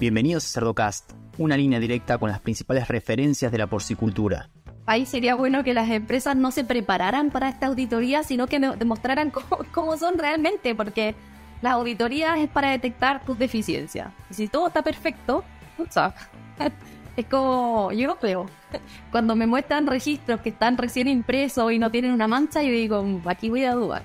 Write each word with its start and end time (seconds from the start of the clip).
Bienvenidos 0.00 0.44
a 0.44 0.48
Cerdocast, 0.60 1.10
una 1.38 1.56
línea 1.56 1.80
directa 1.80 2.18
con 2.18 2.30
las 2.30 2.38
principales 2.38 2.86
referencias 2.86 3.50
de 3.50 3.58
la 3.58 3.66
porcicultura. 3.66 4.48
Ahí 4.86 5.04
sería 5.06 5.34
bueno 5.34 5.64
que 5.64 5.74
las 5.74 5.90
empresas 5.90 6.36
no 6.36 6.52
se 6.52 6.62
prepararan 6.62 7.30
para 7.30 7.48
esta 7.48 7.66
auditoría, 7.66 8.22
sino 8.22 8.46
que 8.46 8.60
demostraran 8.60 9.32
cómo, 9.72 9.96
son 9.96 10.16
realmente, 10.16 10.76
porque 10.76 11.16
las 11.62 11.72
auditorías 11.72 12.38
es 12.38 12.48
para 12.48 12.70
detectar 12.70 13.24
tus 13.24 13.40
deficiencias. 13.40 14.12
Y 14.30 14.34
si 14.34 14.46
todo 14.46 14.68
está 14.68 14.82
perfecto, 14.82 15.42
es 17.16 17.26
como, 17.26 17.90
yo 17.90 18.16
creo, 18.20 18.46
cuando 19.10 19.34
me 19.34 19.48
muestran 19.48 19.88
registros 19.88 20.40
que 20.42 20.50
están 20.50 20.78
recién 20.78 21.08
impresos 21.08 21.72
y 21.72 21.80
no 21.80 21.90
tienen 21.90 22.12
una 22.12 22.28
mancha, 22.28 22.62
yo 22.62 22.70
digo, 22.70 23.02
mm, 23.02 23.22
aquí 23.26 23.50
voy 23.50 23.64
a 23.64 23.74
dudar. 23.74 24.02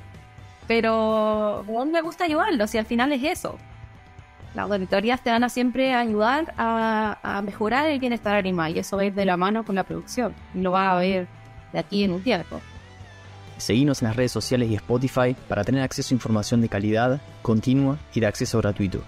Pero 0.66 1.64
me 1.86 2.02
gusta 2.02 2.24
ayudarlo, 2.24 2.66
si 2.66 2.80
al 2.80 2.88
final 2.88 3.12
es 3.12 3.24
eso. 3.24 3.60
Las 4.56 4.70
auditorías 4.70 5.24
te 5.24 5.32
van 5.32 5.44
a 5.44 5.50
siempre 5.50 5.96
ayudar 5.96 6.54
a, 6.58 7.42
mejorar 7.44 7.88
el 7.88 8.00
bienestar 8.00 8.36
animal 8.36 8.76
y 8.76 8.80
eso 8.80 8.98
va 8.98 9.04
a 9.04 9.06
ir 9.06 9.14
de 9.14 9.26
la 9.26 9.36
mano 9.36 9.66
con 9.66 9.76
la 9.76 9.84
producción. 9.84 10.34
Lo 10.54 10.72
va 10.72 10.92
a 10.92 11.00
ver 11.00 11.28
de 11.72 11.80
aquí 11.80 12.04
en 12.04 12.12
un 12.12 12.22
tiempo. 12.22 12.62
Seguimos 13.58 14.02
en 14.02 14.10
las 14.10 14.16
redes 14.16 14.32
sociales 14.32 14.70
y 14.70 14.76
Spotify 14.76 15.36
para 15.48 15.64
tener 15.64 15.82
acceso 15.82 16.14
a 16.14 16.18
información 16.18 16.62
de 16.62 16.70
calidad, 16.70 17.22
continua 17.42 17.98
y 18.14 18.20
de 18.20 18.28
acceso 18.28 18.60
gratuito. 18.60 19.04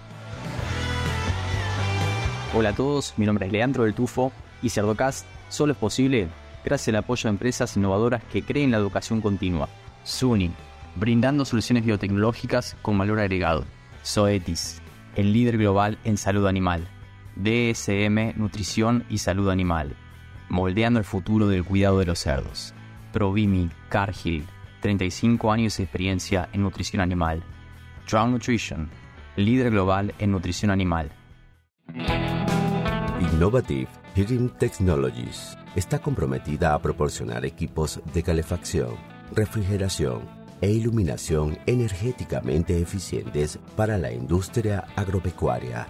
Hola 2.55 2.69
a 2.69 2.73
todos, 2.73 3.13
mi 3.17 3.25
nombre 3.25 3.45
es 3.45 3.51
Leandro 3.51 3.83
del 3.83 3.93
Tufo 3.93 4.31
y 4.61 4.69
Cerdocast 4.69 5.27
solo 5.49 5.73
es 5.73 5.77
posible 5.77 6.27
gracias 6.63 6.89
al 6.89 6.99
apoyo 6.99 7.23
de 7.23 7.31
empresas 7.31 7.77
innovadoras 7.77 8.23
que 8.23 8.43
creen 8.43 8.71
la 8.71 8.77
educación 8.77 9.21
continua. 9.21 9.69
SUNY, 10.03 10.51
brindando 10.95 11.45
soluciones 11.45 11.85
biotecnológicas 11.85 12.75
con 12.81 12.97
valor 12.97 13.19
agregado. 13.19 13.65
Zoetis, 14.03 14.81
el 15.15 15.33
líder 15.33 15.57
global 15.57 15.97
en 16.03 16.17
salud 16.17 16.47
animal. 16.47 16.87
DSM, 17.35 18.37
Nutrición 18.37 19.03
y 19.09 19.17
Salud 19.17 19.49
Animal, 19.49 19.95
moldeando 20.49 20.99
el 20.99 21.05
futuro 21.05 21.47
del 21.47 21.65
cuidado 21.65 21.99
de 21.99 22.05
los 22.05 22.19
cerdos. 22.19 22.73
Provimi, 23.11 23.69
Cargill, 23.89 24.45
35 24.81 25.51
años 25.51 25.77
de 25.77 25.83
experiencia 25.83 26.49
en 26.53 26.61
nutrición 26.61 27.01
animal. 27.01 27.43
Drown 28.09 28.31
Nutrition, 28.31 28.89
líder 29.35 29.71
global 29.71 30.13
en 30.19 30.31
nutrición 30.31 30.71
animal. 30.71 31.11
Innovative 33.19 33.87
Heating 34.15 34.49
Technologies 34.49 35.57
está 35.75 35.99
comprometida 35.99 36.73
a 36.73 36.81
proporcionar 36.81 37.45
equipos 37.45 38.01
de 38.13 38.23
calefacción, 38.23 38.95
refrigeración, 39.33 40.21
e 40.61 40.71
iluminación 40.71 41.57
energéticamente 41.65 42.79
eficientes 42.79 43.59
para 43.75 43.97
la 43.97 44.11
industria 44.11 44.85
agropecuaria. 44.95 45.87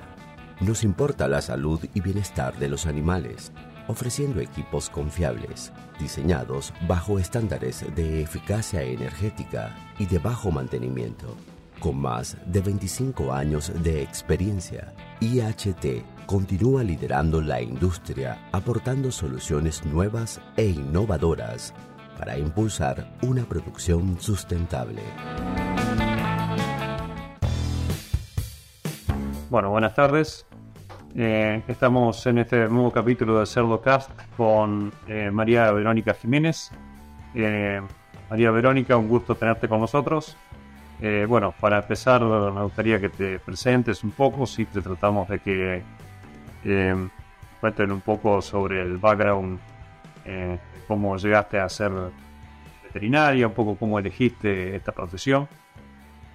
Nos 0.61 0.83
importa 0.83 1.27
la 1.27 1.41
salud 1.41 1.79
y 1.93 2.01
bienestar 2.01 2.57
de 2.57 2.69
los 2.69 2.85
animales, 2.85 3.51
ofreciendo 3.87 4.39
equipos 4.39 4.89
confiables, 4.89 5.71
diseñados 5.99 6.73
bajo 6.87 7.19
estándares 7.19 7.85
de 7.95 8.21
eficacia 8.21 8.81
energética 8.81 9.75
y 9.99 10.05
de 10.05 10.19
bajo 10.19 10.51
mantenimiento. 10.51 11.35
Con 11.79 11.97
más 11.97 12.37
de 12.45 12.61
25 12.61 13.33
años 13.33 13.71
de 13.83 14.01
experiencia, 14.01 14.93
IHT 15.19 16.03
continúa 16.25 16.83
liderando 16.83 17.41
la 17.41 17.61
industria 17.61 18.47
aportando 18.51 19.11
soluciones 19.11 19.85
nuevas 19.85 20.41
e 20.57 20.65
innovadoras 20.65 21.73
para 22.17 22.37
impulsar 22.37 23.05
una 23.21 23.43
producción 23.43 24.19
sustentable. 24.19 25.01
Bueno, 29.49 29.69
buenas 29.69 29.93
tardes. 29.93 30.45
Eh, 31.15 31.61
estamos 31.67 32.25
en 32.25 32.39
este 32.39 32.67
nuevo 32.67 32.91
capítulo 32.91 33.39
de 33.39 33.45
Cerdocast 33.45 34.09
con 34.35 34.91
eh, 35.07 35.29
María 35.31 35.71
Verónica 35.71 36.13
Jiménez. 36.13 36.71
Eh, 37.33 37.81
María 38.29 38.51
Verónica, 38.51 38.97
un 38.97 39.07
gusto 39.07 39.35
tenerte 39.35 39.67
con 39.67 39.79
nosotros. 39.79 40.35
bueno, 41.27 41.53
para 41.59 41.79
empezar, 41.79 42.21
me 42.23 42.63
gustaría 42.63 42.99
que 42.99 43.09
te 43.09 43.39
presentes 43.39 44.03
un 44.03 44.11
poco, 44.11 44.45
si 44.45 44.65
te 44.65 44.81
tratamos 44.81 45.27
de 45.29 45.39
que 45.39 45.83
cuenten 47.61 47.91
un 47.91 48.01
poco 48.01 48.41
sobre 48.41 48.81
el 48.81 48.97
background 48.97 49.59
cómo 50.87 51.17
llegaste 51.17 51.59
a 51.59 51.69
ser 51.69 51.91
veterinaria, 52.83 53.47
un 53.47 53.53
poco 53.53 53.75
cómo 53.75 53.99
elegiste 53.99 54.75
esta 54.75 54.91
profesión 54.91 55.47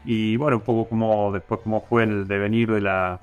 y 0.04 0.36
bueno, 0.36 0.58
un 0.58 0.62
poco 0.62 0.88
cómo 0.88 1.32
después 1.32 1.60
cómo 1.62 1.82
fue 1.82 2.04
el 2.04 2.26
devenir 2.26 2.70
de 2.72 2.80
la, 2.80 3.20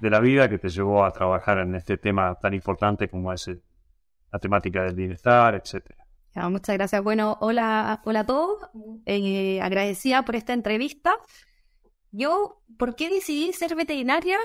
de 0.00 0.10
la 0.10 0.20
vida 0.20 0.48
que 0.48 0.58
te 0.58 0.68
llevó 0.68 1.04
a 1.04 1.12
trabajar 1.12 1.58
en 1.58 1.74
este 1.74 1.96
tema 1.96 2.34
tan 2.36 2.54
importante 2.54 3.08
como 3.08 3.32
es 3.32 3.50
la 4.32 4.38
temática 4.38 4.84
del 4.84 4.94
bienestar, 4.94 5.54
etcétera. 5.54 6.06
muchas 6.48 6.76
gracias. 6.76 7.02
Bueno, 7.02 7.36
hola, 7.40 8.00
hola 8.04 8.20
a 8.20 8.26
todos. 8.26 8.70
Eh, 9.06 9.60
agradecida 9.60 10.24
por 10.24 10.36
esta 10.36 10.52
entrevista. 10.52 11.16
Yo, 12.12 12.62
¿por 12.78 12.94
qué 12.94 13.10
decidí 13.10 13.52
ser 13.52 13.74
veterinaria? 13.74 14.38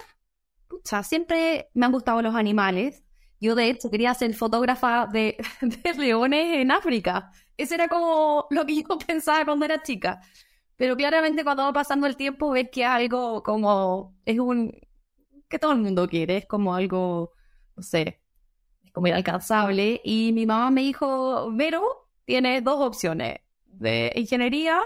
Pucha, 0.68 1.04
siempre 1.04 1.70
me 1.74 1.86
han 1.86 1.92
gustado 1.92 2.22
los 2.22 2.36
animales. 2.36 3.05
Yo, 3.40 3.56
de 3.56 3.70
hecho, 3.70 3.90
quería 3.92 4.14
ser 4.14 4.34
fotógrafa 4.34 5.08
de, 5.08 5.38
leones 5.98 6.56
en 6.56 6.72
África. 6.72 7.32
Eso 7.58 7.76
era 7.76 7.88
como 7.88 8.48
lo 8.50 8.66
que 8.66 8.76
yo 8.84 8.98
pensaba 8.98 9.46
cuando 9.46 9.66
era 9.66 9.82
chica. 9.82 10.22
Pero 10.78 10.96
claramente 10.96 11.44
cuando 11.44 11.64
va 11.64 11.74
pasando 11.74 12.08
el 12.08 12.18
tiempo 12.18 12.52
ves 12.52 12.70
que 12.72 12.82
es 12.82 12.88
algo 12.88 13.44
como... 13.44 14.16
Es 14.26 14.40
un... 14.40 14.72
que 15.50 15.60
todo 15.60 15.72
el 15.74 15.80
mundo 15.80 16.08
quiere. 16.08 16.38
Es 16.38 16.46
como 16.48 16.76
algo, 16.76 17.34
no 17.76 17.84
sé, 17.84 18.22
es 18.84 18.92
como 18.92 19.08
inalcanzable. 19.08 20.02
Y 20.04 20.32
mi 20.34 20.46
mamá 20.46 20.72
me 20.72 20.82
dijo, 20.82 21.52
Vero, 21.54 22.10
tienes 22.26 22.64
dos 22.64 22.82
opciones. 22.82 23.40
De 23.66 24.12
ingeniería, 24.16 24.82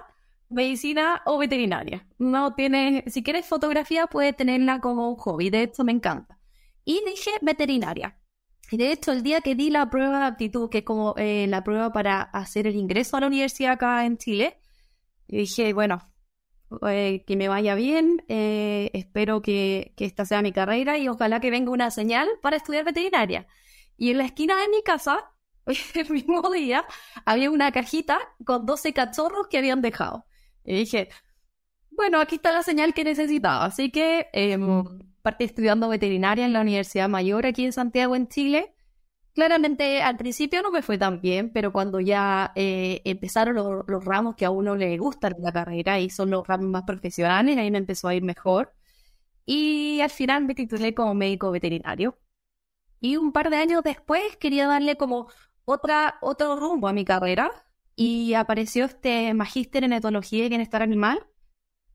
medicina 0.50 1.22
o 1.26 1.38
veterinaria. 1.38 2.08
No 2.18 2.56
tienes... 2.56 3.12
Si 3.14 3.24
quieres 3.24 3.46
fotografía, 3.46 4.08
puedes 4.08 4.36
tenerla 4.36 4.80
como 4.82 5.10
un 5.10 5.16
hobby. 5.18 5.50
De 5.50 5.64
hecho, 5.64 5.84
me 5.84 5.92
encanta. 5.92 6.40
Y 6.86 7.04
dije 7.06 7.32
veterinaria. 7.42 8.20
De 8.72 8.92
hecho, 8.92 9.12
el 9.12 9.24
día 9.24 9.42
que 9.42 9.56
di 9.56 9.70
la 9.70 9.90
prueba 9.90 10.20
de 10.20 10.26
aptitud, 10.26 10.70
que 10.70 10.80
es 10.80 10.84
como 10.84 11.16
eh, 11.18 11.48
la 11.48 11.64
prueba 11.64 11.92
para 11.92 12.22
hacer 12.22 12.68
el 12.68 12.76
ingreso 12.76 13.18
a 13.18 13.22
la 13.22 13.28
universidad 13.28 13.74
acá 13.74 14.06
en 14.06 14.18
Chile, 14.18 14.60
dije, 15.28 15.74
bueno, 15.74 16.00
eh, 16.88 17.24
que 17.26 17.36
me 17.36 17.48
vaya 17.48 17.74
bien, 17.74 18.24
eh, 18.28 18.92
espero 18.94 19.42
que, 19.42 19.94
esta 19.98 20.26
sea 20.26 20.44
mi 20.44 20.52
carrera 20.52 20.98
y 21.00 21.08
ojalá 21.08 21.40
que 21.40 21.50
venga 21.50 21.72
una 21.72 21.90
señal 21.90 22.28
para 22.42 22.58
estudiar 22.58 22.86
veterinaria. 22.86 23.48
Y 23.98 24.12
en 24.12 24.20
la 24.20 24.26
esquina 24.26 24.56
de 24.56 24.70
mi 24.70 24.84
casa, 24.84 25.32
el 25.96 26.10
mismo 26.10 26.50
día, 26.52 26.86
había 27.26 27.50
una 27.50 27.72
cajita 27.72 28.20
con 28.46 28.66
12 28.68 28.94
cachorros 28.94 29.48
que 29.48 29.58
habían 29.58 29.82
dejado. 29.82 30.26
Y 30.64 30.76
dije, 30.76 31.10
bueno, 31.92 32.20
aquí 32.20 32.36
está 32.36 32.52
la 32.52 32.64
señal 32.64 32.94
que 32.94 33.04
necesitaba. 33.04 33.66
Así 33.66 33.92
que 33.92 34.28
em, 34.34 34.84
partí 35.22 35.44
estudiando 35.46 35.90
veterinaria 35.90 36.46
en 36.46 36.54
la 36.54 36.62
Universidad 36.62 37.10
Mayor 37.10 37.46
aquí 37.46 37.66
en 37.66 37.74
Santiago, 37.74 38.16
en 38.16 38.28
Chile. 38.28 38.74
Claramente 39.34 40.02
al 40.02 40.18
principio 40.18 40.62
no 40.62 40.72
me 40.72 40.82
fue 40.82 40.98
tan 40.98 41.22
bien, 41.22 41.52
pero 41.54 41.72
cuando 41.72 42.00
ya 42.00 42.52
eh, 42.56 43.02
empezaron 43.06 43.56
los, 43.56 44.06
ramos 44.06 44.36
que 44.36 44.46
a 44.46 44.50
uno 44.50 44.76
le 44.76 44.98
gustan 44.98 45.36
en 45.38 45.44
la 45.44 45.52
carrera 45.52 46.00
y 46.00 46.10
son 46.10 46.32
los 46.32 46.48
ramos 46.48 46.68
más 46.70 46.84
profesionales, 46.84 47.58
ahí 47.58 47.72
me 47.72 47.78
empezó 47.78 48.08
a 48.08 48.16
ir 48.16 48.24
mejor. 48.24 48.74
Y 49.46 50.02
al 50.02 50.10
final 50.10 50.46
me 50.46 50.56
titulé 50.56 50.94
como 50.94 51.14
médico 51.14 51.52
veterinario. 51.52 52.18
Y 53.00 53.18
un 53.18 53.32
par 53.32 53.50
de 53.50 53.58
años 53.58 53.84
después 53.84 54.38
quería 54.38 54.68
darle 54.68 54.98
como 54.98 55.30
otra, 55.66 56.18
otro 56.22 56.56
rumbo 56.58 56.88
a 56.88 56.94
mi 56.94 57.06
carrera 57.06 57.52
y 57.96 58.34
apareció 58.34 58.86
este 58.86 59.34
magíster 59.34 59.84
en 59.84 59.94
etología 59.94 60.46
y 60.46 60.50
bienestar 60.50 60.82
animal 60.82 61.29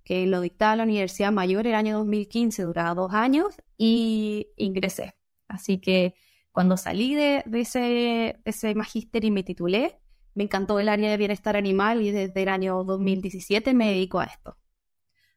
que 0.05 0.27
lo 0.27 0.41
dictaba 0.41 0.77
la 0.77 0.83
Universidad 0.85 1.33
Mayor 1.33 1.67
el 1.67 1.75
año 1.75 1.97
2015, 1.99 2.63
duraba 2.63 2.95
dos 2.95 3.13
años, 3.13 3.57
y 3.77 4.49
ingresé. 4.57 5.17
Así 5.49 5.79
que 5.79 6.15
cuando 6.53 6.77
salí 6.77 7.15
de, 7.15 7.43
ese, 7.53 8.41
ese 8.45 8.75
magíster 8.75 9.25
y 9.25 9.31
me 9.31 9.43
titulé, 9.43 9.99
me 10.35 10.45
encantó 10.45 10.79
el 10.79 10.89
área 10.89 11.11
de 11.11 11.17
bienestar 11.17 11.57
animal 11.57 12.03
y 12.03 12.11
desde 12.11 12.43
el 12.43 12.49
año 12.49 12.85
2017 12.85 13.73
me 13.75 13.89
dedico 13.89 14.21
a 14.21 14.25
esto. 14.25 14.57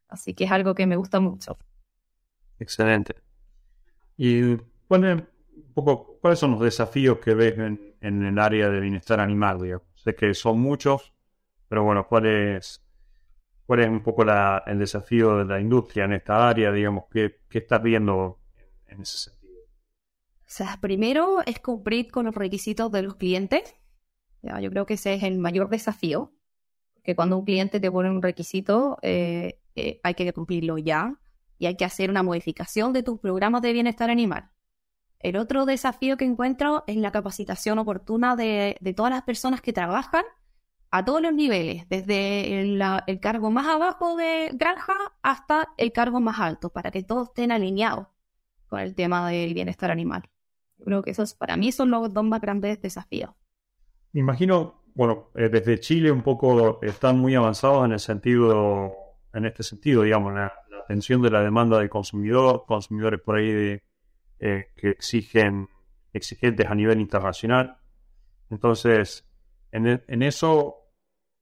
Así 0.09 0.33
que 0.33 0.45
es 0.45 0.51
algo 0.51 0.75
que 0.75 0.85
me 0.85 0.95
gusta 0.95 1.19
mucho. 1.19 1.57
Excelente. 2.59 3.15
¿Y 4.17 4.57
cuál 4.87 5.29
poco, 5.73 6.17
cuáles 6.21 6.39
son 6.39 6.51
los 6.51 6.61
desafíos 6.61 7.19
que 7.19 7.33
ves 7.35 7.57
en, 7.57 7.95
el 8.01 8.39
área 8.39 8.69
de 8.69 8.79
bienestar 8.79 9.19
animal? 9.19 9.81
Sé 9.95 10.15
que 10.15 10.33
son 10.33 10.59
muchos, 10.59 11.13
pero 11.67 11.83
bueno, 11.83 12.07
¿cuál 12.07 12.25
es 12.25 12.86
¿Cuál 13.67 13.81
es 13.81 13.89
un 13.89 14.01
poco 14.01 14.23
el 14.23 14.79
desafío 14.79 15.39
de 15.39 15.45
la 15.45 15.59
industria 15.59 16.05
en 16.05 16.13
esta 16.13 16.47
área? 16.47 16.71
Digamos, 16.71 17.03
¿qué, 17.11 17.41
qué 17.49 17.57
estás 17.57 17.83
viendo 17.83 18.39
en, 18.87 19.01
ese 19.01 19.17
sentido? 19.17 19.59
O 19.59 20.45
sea, 20.45 20.77
primero 20.79 21.39
es 21.45 21.59
cumplir 21.59 22.09
con 22.09 22.25
los 22.25 22.35
requisitos 22.35 22.89
de 22.93 23.01
los 23.01 23.15
clientes. 23.15 23.75
yo 24.41 24.69
creo 24.71 24.85
que 24.85 24.93
ese 24.93 25.15
es 25.15 25.23
el 25.23 25.37
mayor 25.37 25.67
desafío. 25.67 26.31
Que 27.03 27.13
cuando 27.13 27.37
un 27.37 27.43
cliente 27.43 27.81
te 27.81 27.91
pone 27.91 28.09
un 28.09 28.21
requisito, 28.21 28.99
eh, 29.01 29.59
eh, 29.75 29.99
hay 30.01 30.13
que 30.13 30.31
cumplirlo 30.31 30.77
ya. 30.77 31.19
y 31.59 31.65
hay 31.65 31.75
que 31.75 31.85
hacer 31.85 32.09
una 32.09 32.23
modificación 32.23 32.93
de 32.93 33.03
tus 33.03 33.19
programas 33.19 33.61
de 33.61 33.73
bienestar 33.73 34.09
animal. 34.09 34.49
El 35.19 35.35
otro 35.35 35.65
desafío 35.65 36.15
que 36.15 36.25
encuentro 36.25 36.85
es 36.87 36.95
la 36.95 37.11
capacitación 37.11 37.79
oportuna 37.79 38.37
de, 38.37 38.77
todas 38.95 39.11
las 39.11 39.23
personas 39.23 39.61
que 39.61 39.73
trabajan 39.73 40.23
a 40.91 41.05
todos 41.05 41.21
los 41.21 41.33
niveles, 41.33 41.87
desde 41.89 42.61
el, 42.61 42.81
el, 43.07 43.19
cargo 43.19 43.51
más 43.51 43.67
abajo 43.67 44.15
de 44.15 44.51
granja 44.53 44.93
hasta 45.21 45.69
el 45.77 45.91
cargo 45.91 46.19
más 46.19 46.39
alto, 46.39 46.69
para 46.69 46.91
que 46.91 47.03
todos 47.03 47.29
estén 47.29 47.51
alineados 47.51 48.07
con 48.67 48.79
el 48.79 48.95
tema 48.95 49.29
del 49.29 49.53
bienestar 49.53 49.91
animal. 49.91 50.29
Creo 50.83 51.01
que 51.01 51.11
esos 51.11 51.33
para 51.33 51.57
mí 51.57 51.71
son 51.71 51.89
los 51.91 52.13
dos 52.13 52.23
más 52.23 52.41
grandes 52.41 52.81
desafíos. 52.81 53.31
Imagino, 54.13 54.83
bueno, 54.95 55.29
eh, 55.35 55.49
desde 55.49 55.79
Chile 55.79 56.11
un 56.11 56.21
poco 56.21 56.79
están 56.81 57.19
muy 57.19 57.35
avanzados 57.35 57.85
en 57.85 57.93
el 57.93 57.99
sentido, 57.99 58.93
en 59.33 59.45
este 59.45 59.63
sentido, 59.63 60.03
digamos, 60.03 60.33
la, 60.33 60.53
atención 60.83 61.21
de 61.21 61.29
la 61.29 61.41
demanda 61.41 61.79
del 61.79 61.89
consumidor, 61.89 62.63
consumidores 62.65 63.19
por 63.19 63.35
ahí 63.35 63.77
eh, 64.39 64.67
que 64.77 64.89
exigen 64.91 65.67
exigentes 66.13 66.65
a 66.65 66.75
nivel 66.75 67.01
internacional. 67.01 67.77
Entonces, 68.49 69.26
en, 69.71 69.87
e, 69.87 70.03
en, 70.07 70.23
eso, 70.23 70.89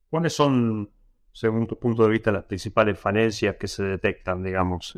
¿cuáles 0.10 0.33
son, 0.33 0.92
según 1.31 1.68
tu 1.68 1.77
punto 1.77 2.04
de 2.04 2.10
vista, 2.10 2.31
las 2.31 2.45
principales 2.45 3.00
falencias 3.00 3.56
que 3.57 3.68
se 3.68 3.83
detectan, 3.83 4.44
digamos, 4.44 4.98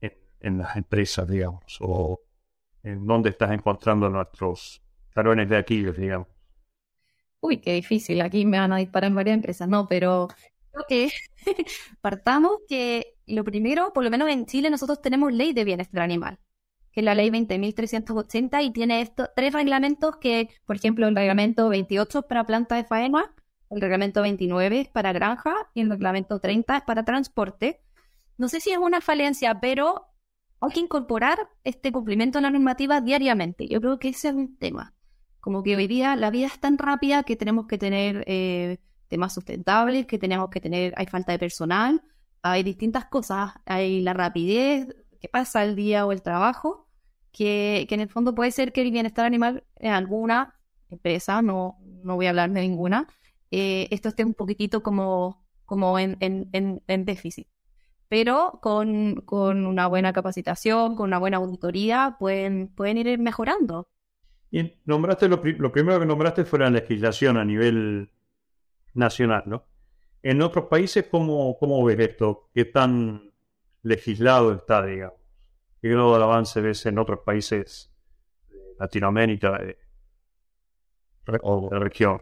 en, 0.00 0.12
en 0.40 0.58
las 0.58 0.76
empresas, 0.76 1.28
digamos, 1.28 1.78
o 1.80 2.20
en 2.82 3.06
dónde 3.06 3.30
estás 3.30 3.52
encontrando 3.52 4.08
nuestros 4.08 4.82
talones 5.14 5.48
de 5.48 5.56
Aquiles, 5.56 5.96
digamos? 5.96 6.28
Uy, 7.40 7.58
qué 7.58 7.74
difícil, 7.74 8.20
aquí 8.20 8.46
me 8.46 8.58
van 8.58 8.72
a 8.72 8.76
disparar 8.76 9.12
varias 9.12 9.34
empresas, 9.34 9.68
no, 9.68 9.88
pero 9.88 10.28
creo 10.70 10.84
que 10.88 11.10
partamos 12.00 12.58
que 12.68 13.14
lo 13.26 13.44
primero, 13.44 13.92
por 13.92 14.04
lo 14.04 14.10
menos 14.10 14.28
en 14.28 14.46
Chile, 14.46 14.70
nosotros 14.70 15.00
tenemos 15.00 15.32
ley 15.32 15.52
de 15.52 15.64
bienestar 15.64 16.02
animal, 16.02 16.38
que 16.92 17.00
es 17.00 17.04
la 17.04 17.14
ley 17.14 17.30
20.380 17.30 18.64
y 18.64 18.70
tiene 18.70 19.00
estos 19.00 19.30
tres 19.34 19.52
reglamentos 19.52 20.16
que, 20.18 20.50
por 20.66 20.76
ejemplo, 20.76 21.08
el 21.08 21.16
reglamento 21.16 21.68
28 21.68 22.18
es 22.18 22.24
para 22.26 22.44
planta 22.44 22.76
de 22.76 22.84
faena, 22.84 23.34
el 23.70 23.80
reglamento 23.80 24.20
29 24.20 24.80
es 24.80 24.88
para 24.88 25.12
granja 25.12 25.54
y 25.72 25.80
el 25.80 25.90
reglamento 25.90 26.38
30 26.38 26.76
es 26.76 26.82
para 26.82 27.04
transporte. 27.04 27.80
No 28.36 28.48
sé 28.48 28.60
si 28.60 28.70
es 28.70 28.78
una 28.78 29.00
falencia, 29.00 29.60
pero 29.60 30.08
hay 30.60 30.70
que 30.70 30.80
incorporar 30.80 31.38
este 31.64 31.90
cumplimiento 31.90 32.38
de 32.38 32.42
la 32.42 32.50
normativa 32.50 33.00
diariamente. 33.00 33.66
Yo 33.68 33.80
creo 33.80 33.98
que 33.98 34.10
ese 34.10 34.28
es 34.28 34.34
un 34.34 34.58
tema. 34.58 34.94
Como 35.40 35.62
que 35.62 35.74
hoy 35.74 35.86
día 35.86 36.14
la 36.16 36.30
vida 36.30 36.46
es 36.46 36.60
tan 36.60 36.76
rápida 36.76 37.22
que 37.22 37.34
tenemos 37.34 37.66
que 37.66 37.78
tener 37.78 38.24
eh, 38.26 38.78
temas 39.08 39.32
sustentables, 39.32 40.06
que 40.06 40.18
tenemos 40.18 40.50
que 40.50 40.60
tener, 40.60 40.92
hay 40.96 41.06
falta 41.06 41.32
de 41.32 41.38
personal, 41.38 42.02
hay 42.42 42.62
distintas 42.62 43.06
cosas, 43.06 43.52
hay 43.64 44.02
la 44.02 44.12
rapidez 44.12 44.86
que 45.22 45.28
pasa 45.28 45.64
el 45.64 45.76
día 45.76 46.04
o 46.04 46.12
el 46.12 46.20
trabajo, 46.20 46.86
que, 47.32 47.86
en 47.88 48.00
el 48.00 48.10
fondo 48.10 48.34
puede 48.34 48.50
ser 48.50 48.72
que 48.72 48.82
el 48.82 48.90
bienestar 48.90 49.24
animal 49.24 49.64
en 49.76 49.92
alguna 49.92 50.60
empresa, 50.90 51.40
no, 51.40 51.78
no 52.04 52.16
voy 52.16 52.26
a 52.26 52.30
hablar 52.30 52.50
de 52.50 52.60
ninguna, 52.60 53.06
eh, 53.50 53.88
esto 53.90 54.10
esté 54.10 54.24
un 54.24 54.34
poquitito 54.34 54.82
como, 54.82 55.46
como 55.64 55.98
en, 55.98 56.18
en 56.20 57.04
déficit 57.06 57.48
pero 58.12 58.58
con, 58.60 59.24
una 59.66 59.86
buena 59.86 60.12
capacitación, 60.12 60.96
con 60.96 61.06
una 61.06 61.16
buena 61.16 61.38
auditoría, 61.38 62.16
pueden, 62.18 62.68
pueden 62.68 62.98
ir 62.98 63.18
mejorando. 63.18 63.88
Y 64.50 64.70
nombraste 64.84 65.30
lo, 65.30 65.40
primero 65.40 65.98
que 65.98 66.04
nombraste 66.04 66.44
fue 66.44 66.58
la 66.58 66.68
legislación 66.68 67.38
a 67.38 67.44
nivel 67.46 68.10
nacional, 68.92 69.44
¿no? 69.46 69.64
En 70.22 70.42
otros 70.42 70.66
países, 70.66 71.06
¿cómo, 71.10 71.56
cómo 71.58 71.82
ves 71.86 72.00
esto? 72.00 72.50
¿Qué 72.52 72.66
tan 72.66 73.31
legislado 73.82 74.52
está, 74.52 74.84
digamos? 74.84 75.18
¿Qué 75.80 75.88
grado 75.88 76.16
de 76.16 76.22
avance 76.22 76.60
ves 76.60 76.86
en 76.86 76.98
otros 76.98 77.20
países 77.24 77.90
de 78.48 78.56
Latinoamérica 78.78 79.58
o 81.42 81.68
de 81.68 81.78
la 81.78 81.84
región? 81.84 82.20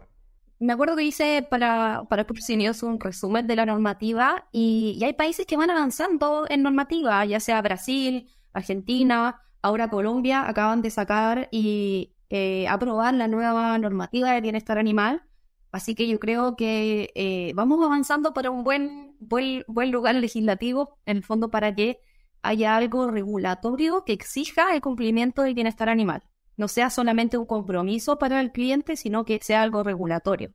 me 0.61 0.73
acuerdo 0.73 0.95
que 0.95 1.03
hice 1.03 1.45
para, 1.49 2.03
para 2.07 2.25
Cursos 2.25 2.83
un 2.83 2.99
resumen 2.99 3.47
de 3.47 3.55
la 3.55 3.65
normativa 3.65 4.47
y, 4.51 5.01
hay 5.03 5.13
países 5.13 5.47
que 5.47 5.57
van 5.57 5.71
avanzando 5.71 6.45
en 6.49 6.61
normativa, 6.61 7.25
ya 7.25 7.39
sea 7.39 7.61
Brasil, 7.63 8.29
Argentina, 8.53 9.41
ahora 9.63 9.89
Colombia, 9.89 10.47
acaban 10.47 10.83
de 10.83 10.91
sacar 10.91 11.49
y 11.51 12.13
eh, 12.29 12.67
aprobar 12.67 13.15
la 13.15 13.27
nueva 13.27 13.75
normativa 13.79 14.33
de 14.33 14.41
bienestar 14.41 14.77
animal. 14.77 15.23
Así 15.71 15.95
que 15.95 16.07
yo 16.07 16.19
creo 16.19 16.55
que 16.55 17.11
eh, 17.15 17.53
vamos 17.55 17.83
avanzando 17.83 18.33
para 18.33 18.51
un 18.51 18.63
buen, 18.63 19.15
buen, 19.19 19.63
buen 19.67 19.91
lugar 19.91 20.15
legislativo, 20.15 20.99
en 21.05 21.17
el 21.17 21.23
fondo 21.23 21.49
para 21.49 21.73
que 21.73 21.99
haya 22.41 22.75
algo 22.75 23.09
regulatorio 23.09 24.03
que 24.05 24.13
exija 24.13 24.73
el 24.73 24.81
cumplimiento 24.81 25.43
del 25.43 25.53
bienestar 25.53 25.89
animal 25.89 26.23
no 26.61 26.67
sea 26.67 26.91
solamente 26.91 27.39
un 27.39 27.47
compromiso 27.47 28.19
para 28.19 28.39
el 28.39 28.51
cliente, 28.51 28.95
sino 28.95 29.25
que 29.25 29.39
sea 29.41 29.63
algo 29.63 29.83
regulatorio, 29.83 30.53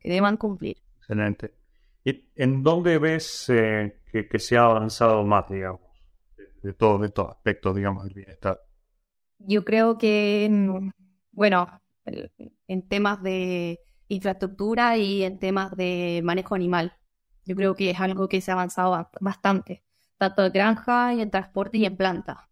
que 0.00 0.10
deban 0.10 0.36
cumplir. 0.36 0.78
Excelente. 0.98 1.54
¿Y 2.04 2.28
en 2.34 2.64
dónde 2.64 2.98
ves 2.98 3.48
eh, 3.50 4.00
que, 4.10 4.38
se 4.38 4.56
ha 4.56 4.64
avanzado 4.64 5.24
más, 5.24 5.48
digamos, 5.48 5.80
de, 6.62 6.72
todo, 6.72 6.98
de 6.98 7.10
todo 7.10 7.30
aspecto, 7.30 7.72
digamos, 7.72 8.04
del 8.04 8.14
bienestar? 8.14 8.60
Yo 9.38 9.64
creo 9.64 9.98
que, 9.98 10.50
bueno, 11.30 11.80
en 12.66 12.88
temas 12.88 13.22
de 13.22 13.78
infraestructura 14.08 14.96
y 14.96 15.22
en 15.24 15.38
temas 15.38 15.76
de 15.76 16.20
manejo 16.24 16.54
animal. 16.54 16.94
Yo 17.44 17.54
creo 17.56 17.74
que 17.74 17.90
es 17.90 18.00
algo 18.00 18.28
que 18.28 18.40
se 18.40 18.50
ha 18.50 18.54
avanzado 18.54 19.08
bastante, 19.20 19.84
tanto 20.18 20.44
en 20.44 20.52
granja 20.52 21.14
y 21.14 21.20
en 21.20 21.30
transporte 21.30 21.78
y 21.78 21.86
en 21.86 21.96
planta. 21.96 22.48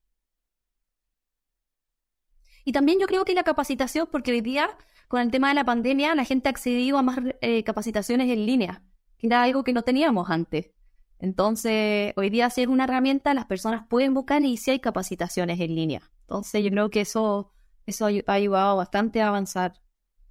Y 2.64 2.72
también 2.72 2.98
yo 2.98 3.06
creo 3.06 3.24
que 3.24 3.34
la 3.34 3.42
capacitación, 3.42 4.08
porque 4.10 4.32
hoy 4.32 4.40
día, 4.40 4.70
con 5.08 5.20
el 5.20 5.30
tema 5.30 5.48
de 5.48 5.54
la 5.54 5.64
pandemia, 5.64 6.14
la 6.14 6.24
gente 6.24 6.48
ha 6.48 6.50
accedido 6.50 6.96
a 6.98 7.02
más 7.02 7.18
eh, 7.40 7.62
capacitaciones 7.62 8.30
en 8.30 8.46
línea, 8.46 8.82
que 9.18 9.26
era 9.26 9.42
algo 9.42 9.64
que 9.64 9.72
no 9.72 9.82
teníamos 9.82 10.30
antes. 10.30 10.70
Entonces, 11.18 12.12
hoy 12.16 12.30
día 12.30 12.50
si 12.50 12.62
es 12.62 12.68
una 12.68 12.84
herramienta, 12.84 13.34
las 13.34 13.46
personas 13.46 13.86
pueden 13.88 14.14
buscar 14.14 14.42
y 14.44 14.56
si 14.56 14.70
hay 14.70 14.80
capacitaciones 14.80 15.60
en 15.60 15.74
línea. 15.74 16.10
Entonces, 16.22 16.64
yo 16.64 16.70
creo 16.70 16.90
que 16.90 17.02
eso, 17.02 17.52
eso 17.86 18.06
ha 18.06 18.32
ayudado 18.32 18.76
bastante 18.76 19.20
a 19.22 19.28
avanzar 19.28 19.74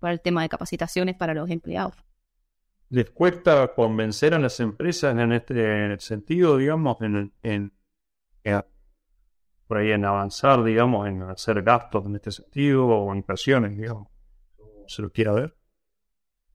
para 0.03 0.13
el 0.13 0.19
tema 0.19 0.41
de 0.41 0.49
capacitaciones 0.49 1.15
para 1.15 1.33
los 1.33 1.49
empleados. 1.49 1.95
¿Les 2.89 3.09
cuesta 3.09 3.73
convencer 3.73 4.33
a 4.33 4.39
las 4.39 4.59
empresas 4.59 5.17
en 5.17 5.31
este 5.31 5.97
sentido, 5.99 6.57
digamos, 6.57 6.97
en, 7.01 7.31
en 7.41 7.71
por 9.65 9.77
ahí 9.77 9.91
en 9.91 10.03
avanzar, 10.03 10.61
digamos, 10.61 11.07
en 11.07 11.23
hacer 11.23 11.63
gastos 11.63 12.05
en 12.05 12.15
este 12.15 12.31
sentido 12.31 12.85
o 12.85 13.15
inversiones, 13.15 13.77
digamos, 13.77 14.09
se 14.87 15.01
lo 15.01 15.09
quiera 15.09 15.31
ver? 15.31 15.55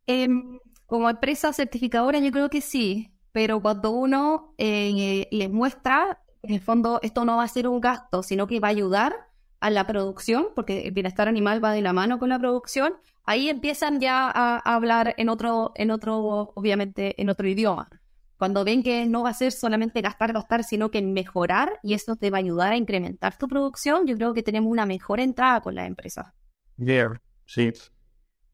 Em, 0.06 0.58
como 0.84 1.08
empresa 1.08 1.54
certificadora 1.54 2.18
yo 2.18 2.30
creo 2.30 2.50
que 2.50 2.60
sí, 2.60 3.14
pero 3.32 3.62
cuando 3.62 3.92
uno 3.92 4.54
eh, 4.58 5.26
les 5.30 5.50
muestra, 5.50 6.22
en 6.42 6.52
el 6.52 6.60
fondo 6.60 7.00
esto 7.02 7.24
no 7.24 7.38
va 7.38 7.44
a 7.44 7.48
ser 7.48 7.66
un 7.66 7.80
gasto, 7.80 8.22
sino 8.22 8.46
que 8.46 8.60
va 8.60 8.68
a 8.68 8.72
ayudar 8.72 9.27
a 9.60 9.70
la 9.70 9.86
producción, 9.86 10.48
porque 10.54 10.86
el 10.86 10.92
bienestar 10.92 11.28
animal 11.28 11.62
va 11.62 11.72
de 11.72 11.82
la 11.82 11.92
mano 11.92 12.18
con 12.18 12.28
la 12.28 12.38
producción, 12.38 12.94
ahí 13.24 13.48
empiezan 13.48 14.00
ya 14.00 14.30
a, 14.32 14.58
hablar 14.58 15.14
en 15.18 15.28
otro, 15.28 15.72
en 15.74 15.90
otro, 15.90 16.52
obviamente, 16.54 17.20
en 17.20 17.28
otro 17.28 17.48
idioma. 17.48 17.88
Cuando 18.36 18.64
ven 18.64 18.84
que 18.84 19.04
no 19.06 19.24
va 19.24 19.30
a 19.30 19.34
ser 19.34 19.50
solamente 19.50 20.00
gastar, 20.00 20.32
gastar, 20.32 20.62
sino 20.62 20.90
que 20.90 21.02
mejorar 21.02 21.80
y 21.82 21.94
esto 21.94 22.14
te 22.14 22.30
va 22.30 22.38
a 22.38 22.40
ayudar 22.40 22.72
a 22.72 22.76
incrementar 22.76 23.36
tu 23.36 23.48
producción, 23.48 24.06
yo 24.06 24.16
creo 24.16 24.32
que 24.32 24.44
tenemos 24.44 24.70
una 24.70 24.86
mejor 24.86 25.18
entrada 25.18 25.60
con 25.60 25.74
las 25.74 25.88
empresas. 25.88 26.32
Bien, 26.76 27.20
sí. 27.44 27.72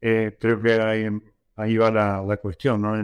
Eh, 0.01 0.35
creo 0.39 0.59
que 0.59 0.73
ahí, 0.73 1.07
ahí 1.55 1.77
va 1.77 1.91
la, 1.91 2.37
cuestión, 2.37 2.81
¿no? 2.81 2.95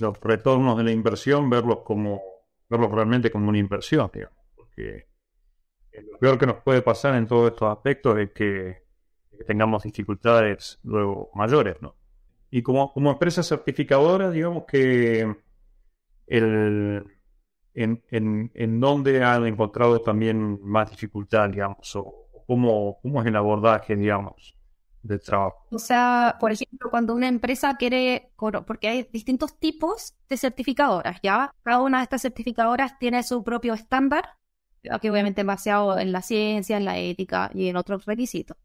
los 0.00 0.20
retornos 0.20 0.76
de 0.76 0.82
la 0.82 0.90
inversión, 0.90 1.48
verlos 1.48 1.78
como 1.84 2.20
verlos 2.68 2.90
realmente 2.90 3.30
como 3.30 3.48
una 3.48 3.58
inversión. 3.58 4.10
Porque 4.56 5.06
lo 6.02 6.18
peor 6.18 6.38
que 6.38 6.46
nos 6.46 6.56
puede 6.62 6.82
pasar 6.82 7.14
en 7.14 7.26
todos 7.26 7.52
estos 7.52 7.70
aspectos 7.70 8.18
es 8.18 8.30
que, 8.32 8.84
tengamos 9.46 9.82
dificultades 9.82 10.78
luego 10.84 11.30
mayores, 11.34 11.76
¿no? 11.82 11.96
Y 12.50 12.62
como, 12.62 12.92
como 12.92 13.10
empresa 13.10 13.42
certificadora, 13.42 14.30
digamos 14.30 14.64
que 14.64 15.36
el, 16.28 17.04
en, 17.74 18.02
en, 18.10 18.52
en 18.54 18.80
dónde 18.80 19.24
han 19.24 19.44
encontrado 19.46 20.00
también 20.00 20.60
más 20.62 20.88
dificultad, 20.90 21.50
digamos, 21.50 21.96
o 21.96 22.24
cómo, 22.46 22.98
cómo 23.02 23.20
es 23.20 23.26
el 23.26 23.36
abordaje, 23.36 23.96
digamos, 23.96 24.56
del 25.02 25.20
trabajo. 25.20 25.66
O 25.70 25.78
sea, 25.78 26.36
por 26.40 26.52
ejemplo, 26.52 26.90
cuando 26.90 27.14
una 27.14 27.28
empresa 27.28 27.76
quiere, 27.76 28.30
porque 28.66 28.88
hay 28.88 29.08
distintos 29.12 29.58
tipos 29.58 30.14
de 30.28 30.36
certificadoras, 30.36 31.18
¿ya? 31.22 31.52
Cada 31.62 31.82
una 31.82 31.98
de 31.98 32.04
estas 32.04 32.22
certificadoras 32.22 32.98
tiene 32.98 33.22
su 33.22 33.42
propio 33.42 33.74
estándar, 33.74 34.24
que 35.00 35.10
obviamente 35.10 35.42
es 35.42 35.46
basado 35.46 35.98
en 35.98 36.12
la 36.12 36.22
ciencia, 36.22 36.76
en 36.76 36.84
la 36.84 36.98
ética 36.98 37.50
y 37.54 37.68
en 37.68 37.76
otros 37.76 38.04
requisitos. 38.04 38.56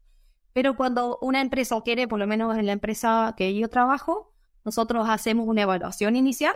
Pero 0.52 0.76
cuando 0.76 1.18
una 1.22 1.40
empresa 1.40 1.80
quiere, 1.82 2.08
por 2.08 2.18
lo 2.18 2.26
menos 2.26 2.56
en 2.56 2.66
la 2.66 2.72
empresa 2.72 3.34
que 3.36 3.54
yo 3.54 3.68
trabajo, 3.68 4.32
nosotros 4.64 5.08
hacemos 5.08 5.46
una 5.46 5.62
evaluación 5.62 6.16
inicial 6.16 6.54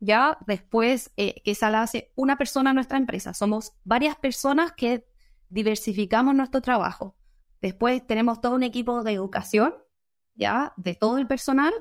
ya 0.00 0.38
después 0.46 1.12
eh, 1.16 1.42
esa 1.44 1.70
la 1.70 1.82
hace 1.82 2.12
una 2.14 2.36
persona 2.36 2.70
en 2.70 2.76
nuestra 2.76 2.98
empresa. 2.98 3.34
Somos 3.34 3.74
varias 3.84 4.16
personas 4.16 4.72
que 4.72 5.06
diversificamos 5.48 6.34
nuestro 6.34 6.60
trabajo. 6.60 7.16
Después 7.60 8.06
tenemos 8.06 8.40
todo 8.40 8.54
un 8.54 8.62
equipo 8.62 9.02
de 9.02 9.12
educación, 9.12 9.74
ya, 10.34 10.72
de 10.76 10.94
todo 10.94 11.18
el 11.18 11.26
personal. 11.26 11.72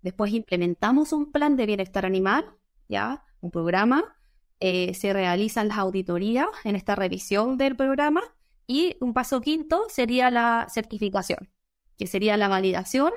Después 0.00 0.32
implementamos 0.32 1.12
un 1.12 1.30
plan 1.30 1.56
de 1.56 1.66
bienestar 1.66 2.04
animal, 2.04 2.56
ya, 2.88 3.24
un 3.40 3.52
programa. 3.52 4.16
Eh, 4.64 4.94
se 4.94 5.12
realizan 5.12 5.66
las 5.66 5.78
auditorías 5.78 6.46
en 6.62 6.76
esta 6.76 6.94
revisión 6.94 7.58
del 7.58 7.74
programa. 7.74 8.22
Y 8.68 8.96
un 9.00 9.12
paso 9.12 9.40
quinto 9.40 9.86
sería 9.88 10.30
la 10.30 10.68
certificación, 10.70 11.50
que 11.98 12.06
sería 12.06 12.36
la 12.36 12.46
validación 12.46 13.10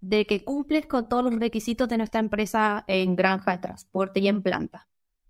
de 0.00 0.24
que 0.24 0.44
cumples 0.44 0.86
con 0.86 1.08
todos 1.08 1.24
los 1.24 1.34
requisitos 1.40 1.88
de 1.88 1.98
nuestra 1.98 2.20
empresa 2.20 2.84
en 2.86 3.16
granja 3.16 3.50
de 3.50 3.58
transporte 3.58 4.20
y 4.20 4.28
en 4.28 4.40
planta. 4.40 4.86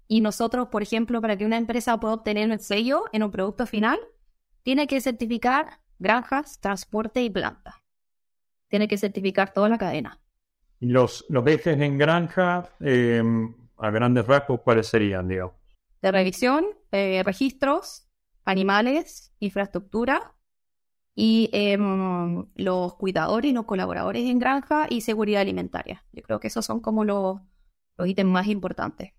Y 0.06 0.20
nosotros, 0.20 0.68
por 0.68 0.82
ejemplo, 0.82 1.22
para 1.22 1.38
que 1.38 1.46
una 1.46 1.56
empresa 1.56 1.98
pueda 1.98 2.12
obtener 2.12 2.50
un 2.50 2.58
sello 2.58 3.04
en 3.14 3.22
un 3.22 3.30
producto 3.30 3.66
final, 3.66 3.98
tiene 4.64 4.86
que 4.86 5.00
certificar 5.00 5.80
granjas, 5.98 6.60
transporte 6.60 7.22
y 7.22 7.30
planta. 7.30 7.82
Tiene 8.68 8.86
que 8.86 8.98
certificar 8.98 9.54
toda 9.54 9.70
la 9.70 9.78
cadena. 9.78 10.20
¿Y 10.78 10.88
los, 10.88 11.24
los 11.30 11.46
en 11.46 11.96
granja, 11.96 12.68
em, 12.80 13.54
a 13.78 13.90
grandes 13.90 14.26
rasgos, 14.26 14.60
cuáles 14.62 14.86
serían, 14.86 15.28
digamos? 15.28 15.54
De 16.02 16.12
revisión, 16.12 16.64
eh, 16.92 17.22
registros, 17.24 18.08
animales, 18.44 19.32
infraestructura 19.40 20.34
y 21.14 21.48
em, 21.52 22.46
los 22.56 22.94
cuidadores 22.94 23.50
y 23.50 23.54
los 23.54 23.64
colaboradores 23.64 24.28
en 24.28 24.38
granja 24.38 24.86
y 24.88 25.00
seguridad 25.00 25.42
alimentaria. 25.42 26.04
Yo 26.12 26.22
creo 26.22 26.40
que 26.40 26.48
esos 26.48 26.64
son 26.64 26.80
como 26.80 27.04
los, 27.04 27.40
los 27.96 28.08
ítems 28.08 28.30
más 28.30 28.46
importantes. 28.48 29.12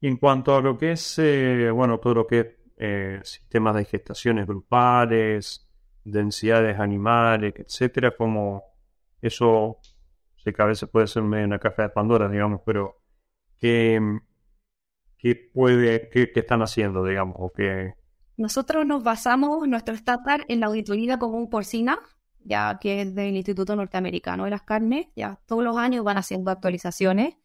Y 0.00 0.08
en 0.08 0.16
cuanto 0.16 0.56
a 0.56 0.60
lo 0.60 0.76
que 0.76 0.92
es, 0.92 1.18
eh, 1.18 1.70
bueno, 1.70 2.00
todo 2.00 2.14
lo 2.14 2.26
que 2.26 2.40
es 2.40 2.46
eh, 2.78 3.20
sistemas 3.22 3.76
de 3.76 3.84
gestaciones 3.84 4.46
grupales, 4.46 5.68
densidades 6.04 6.80
animales, 6.80 7.54
etcétera, 7.56 8.10
como 8.16 8.64
eso 9.20 9.78
sé 10.36 10.52
que 10.52 10.62
a 10.62 10.66
veces 10.66 10.88
puede 10.88 11.06
ser 11.06 11.22
medio 11.22 11.46
una 11.46 11.60
caja 11.60 11.82
de 11.82 11.88
Pandora, 11.90 12.28
digamos, 12.28 12.62
pero 12.66 13.01
¿qué, 13.62 14.00
qué 15.18 15.36
puede, 15.36 16.10
qué, 16.10 16.30
están 16.34 16.62
haciendo, 16.62 17.04
digamos, 17.04 17.36
o 17.38 17.52
qué, 17.52 17.94
nosotros 18.36 18.84
nos 18.84 19.04
basamos 19.04 19.68
nuestro 19.68 19.94
estándar 19.94 20.44
en 20.48 20.58
la 20.60 20.66
auditoría 20.66 21.18
común 21.18 21.48
porcina, 21.48 22.00
ya 22.40 22.78
que 22.80 23.02
es 23.02 23.14
del 23.14 23.36
Instituto 23.36 23.76
Norteamericano 23.76 24.44
de 24.44 24.50
las 24.50 24.62
Carnes. 24.62 25.06
Ya 25.14 25.38
todos 25.46 25.62
los 25.62 25.76
años 25.76 26.04
van 26.04 26.16
haciendo 26.18 26.50
actualizaciones. 26.50 27.36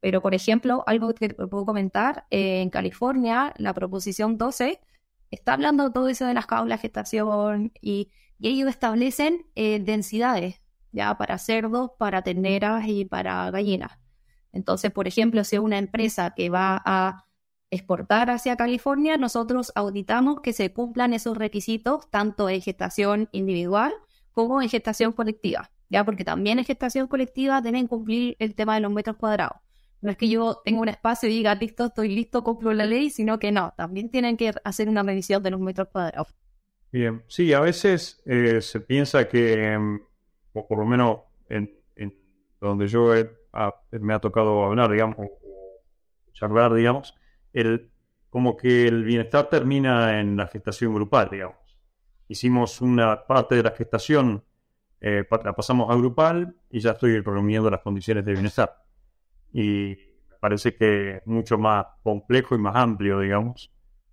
Pero, 0.00 0.22
por 0.22 0.34
ejemplo, 0.34 0.84
algo 0.86 1.12
que 1.12 1.30
puedo 1.30 1.66
comentar, 1.66 2.24
eh, 2.30 2.62
en 2.62 2.70
California, 2.70 3.52
la 3.58 3.74
proposición 3.74 4.38
12 4.38 4.80
está 5.30 5.54
hablando 5.54 5.92
todo 5.92 6.08
eso 6.08 6.24
de 6.24 6.34
las 6.34 6.46
jaulas, 6.46 6.80
gestación, 6.80 7.72
y, 7.82 8.10
y 8.38 8.48
ellos 8.48 8.70
establecen 8.70 9.46
eh, 9.56 9.80
densidades, 9.80 10.62
ya 10.92 11.18
para 11.18 11.36
cerdos, 11.36 11.90
para 11.98 12.22
terneras 12.22 12.84
y 12.86 13.04
para 13.04 13.50
gallinas. 13.50 13.98
Entonces, 14.52 14.90
por 14.90 15.06
ejemplo, 15.06 15.44
si 15.44 15.56
es 15.56 15.62
una 15.62 15.78
empresa 15.78 16.34
que 16.34 16.50
va 16.50 16.82
a 16.84 17.24
exportar 17.70 18.30
hacia 18.30 18.56
California, 18.56 19.16
nosotros 19.16 19.72
auditamos 19.74 20.40
que 20.40 20.52
se 20.52 20.72
cumplan 20.72 21.12
esos 21.12 21.36
requisitos 21.36 22.10
tanto 22.10 22.48
en 22.48 22.62
gestación 22.62 23.28
individual 23.32 23.92
como 24.32 24.62
en 24.62 24.68
gestación 24.68 25.12
colectiva, 25.12 25.70
ya 25.90 26.04
porque 26.04 26.24
también 26.24 26.58
en 26.58 26.64
gestación 26.64 27.08
colectiva 27.08 27.60
deben 27.60 27.86
cumplir 27.86 28.36
el 28.38 28.54
tema 28.54 28.74
de 28.74 28.80
los 28.80 28.92
metros 28.92 29.16
cuadrados. 29.16 29.58
No 30.00 30.10
es 30.10 30.16
que 30.16 30.28
yo 30.28 30.60
tenga 30.64 30.80
un 30.80 30.88
espacio 30.88 31.28
y 31.28 31.32
diga, 31.32 31.54
listo, 31.56 31.86
estoy 31.86 32.14
listo, 32.14 32.44
cumplo 32.44 32.72
la 32.72 32.86
ley, 32.86 33.10
sino 33.10 33.38
que 33.38 33.50
no, 33.50 33.74
también 33.76 34.10
tienen 34.10 34.36
que 34.36 34.52
hacer 34.64 34.88
una 34.88 35.02
medición 35.02 35.42
de 35.42 35.50
los 35.50 35.60
metros 35.60 35.88
cuadrados. 35.88 36.28
Bien, 36.92 37.22
sí, 37.26 37.52
a 37.52 37.60
veces 37.60 38.22
eh, 38.24 38.60
se 38.62 38.80
piensa 38.80 39.28
que, 39.28 39.72
em, 39.72 40.00
o 40.52 40.66
por 40.66 40.78
lo 40.78 40.86
menos 40.86 41.18
en, 41.48 41.76
donde 42.60 42.88
yo 42.88 43.14
me 43.90 44.14
ha 44.14 44.18
tocado 44.20 44.64
hablar, 44.64 44.90
digamos, 44.90 45.16
o 45.18 45.38
charlar, 46.32 46.74
digamos, 46.74 47.14
el, 47.52 47.90
como 48.30 48.56
que 48.56 48.86
el 48.86 49.04
bienestar 49.04 49.48
termina 49.48 50.20
en 50.20 50.36
la 50.36 50.46
gestación 50.46 50.94
grupal, 50.94 51.28
digamos. 51.30 51.56
Hicimos 52.28 52.80
una 52.80 53.26
parte 53.26 53.54
de 53.54 53.62
la 53.62 53.70
gestación, 53.70 54.44
eh, 55.00 55.26
la 55.44 55.52
pasamos 55.54 55.90
a 55.90 55.96
grupal 55.96 56.56
y 56.70 56.80
ya 56.80 56.92
estoy 56.92 57.20
reuniendo 57.20 57.70
las 57.70 57.80
condiciones 57.80 58.24
de 58.24 58.32
bienestar. 58.32 58.84
Y 59.52 59.96
parece 60.40 60.74
que 60.74 61.16
es 61.16 61.26
mucho 61.26 61.58
más 61.58 61.86
complejo 62.02 62.54
y 62.54 62.58
más 62.58 62.76
amplio, 62.76 63.20
digamos, 63.20 63.72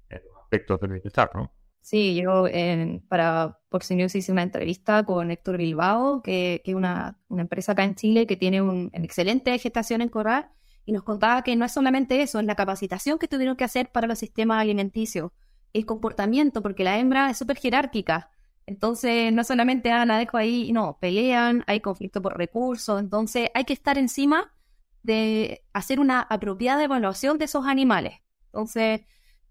en 0.10 0.22
los 0.26 0.38
aspectos 0.42 0.80
del 0.80 0.94
bienestar, 0.94 1.30
¿no? 1.36 1.55
Sí, 1.86 2.16
yo 2.16 2.48
en, 2.48 3.06
para 3.08 3.60
Porci 3.70 3.94
News 3.94 4.16
hice 4.16 4.32
una 4.32 4.42
entrevista 4.42 5.04
con 5.04 5.30
Héctor 5.30 5.58
Bilbao, 5.58 6.24
que 6.24 6.64
es 6.66 6.74
una, 6.74 7.20
una, 7.28 7.44
empresa 7.44 7.74
acá 7.74 7.84
en 7.84 7.94
Chile 7.94 8.26
que 8.26 8.36
tiene 8.36 8.60
un, 8.60 8.90
una 8.92 9.06
excelente 9.06 9.56
gestación 9.60 10.02
en 10.02 10.10
corral 10.10 10.50
y 10.84 10.94
nos 10.94 11.04
contaba 11.04 11.44
que 11.44 11.56
no 11.56 11.64
es 11.64 11.72
solamente 11.72 12.24
eso, 12.24 12.40
es 12.40 12.46
la 12.48 12.56
capacitación 12.56 13.20
que 13.20 13.28
tuvieron 13.28 13.56
que 13.56 13.66
hacer 13.66 13.92
para 13.92 14.08
los 14.08 14.18
sistemas 14.18 14.60
alimenticios, 14.62 15.32
el 15.74 15.86
comportamiento, 15.86 16.64
porque 16.64 16.84
la 16.84 16.98
hembra 16.98 17.30
es 17.30 17.38
súper 17.38 17.58
jerárquica. 17.58 18.32
Entonces, 18.66 19.32
no 19.32 19.44
solamente, 19.44 19.92
ah, 19.92 20.08
la 20.08 20.18
dejo 20.18 20.38
ahí, 20.38 20.72
no, 20.72 20.98
pelean, 21.00 21.64
hay 21.68 21.82
conflicto 21.82 22.20
por 22.20 22.36
recursos, 22.36 23.00
entonces 23.00 23.52
hay 23.54 23.66
que 23.66 23.74
estar 23.74 24.00
encima 24.00 24.52
de 25.04 25.64
hacer 25.72 26.00
una 26.00 26.22
apropiada 26.22 26.84
evaluación 26.84 27.38
de 27.38 27.46
esos 27.46 27.68
animales. 27.68 28.22
Entonces, 28.48 29.02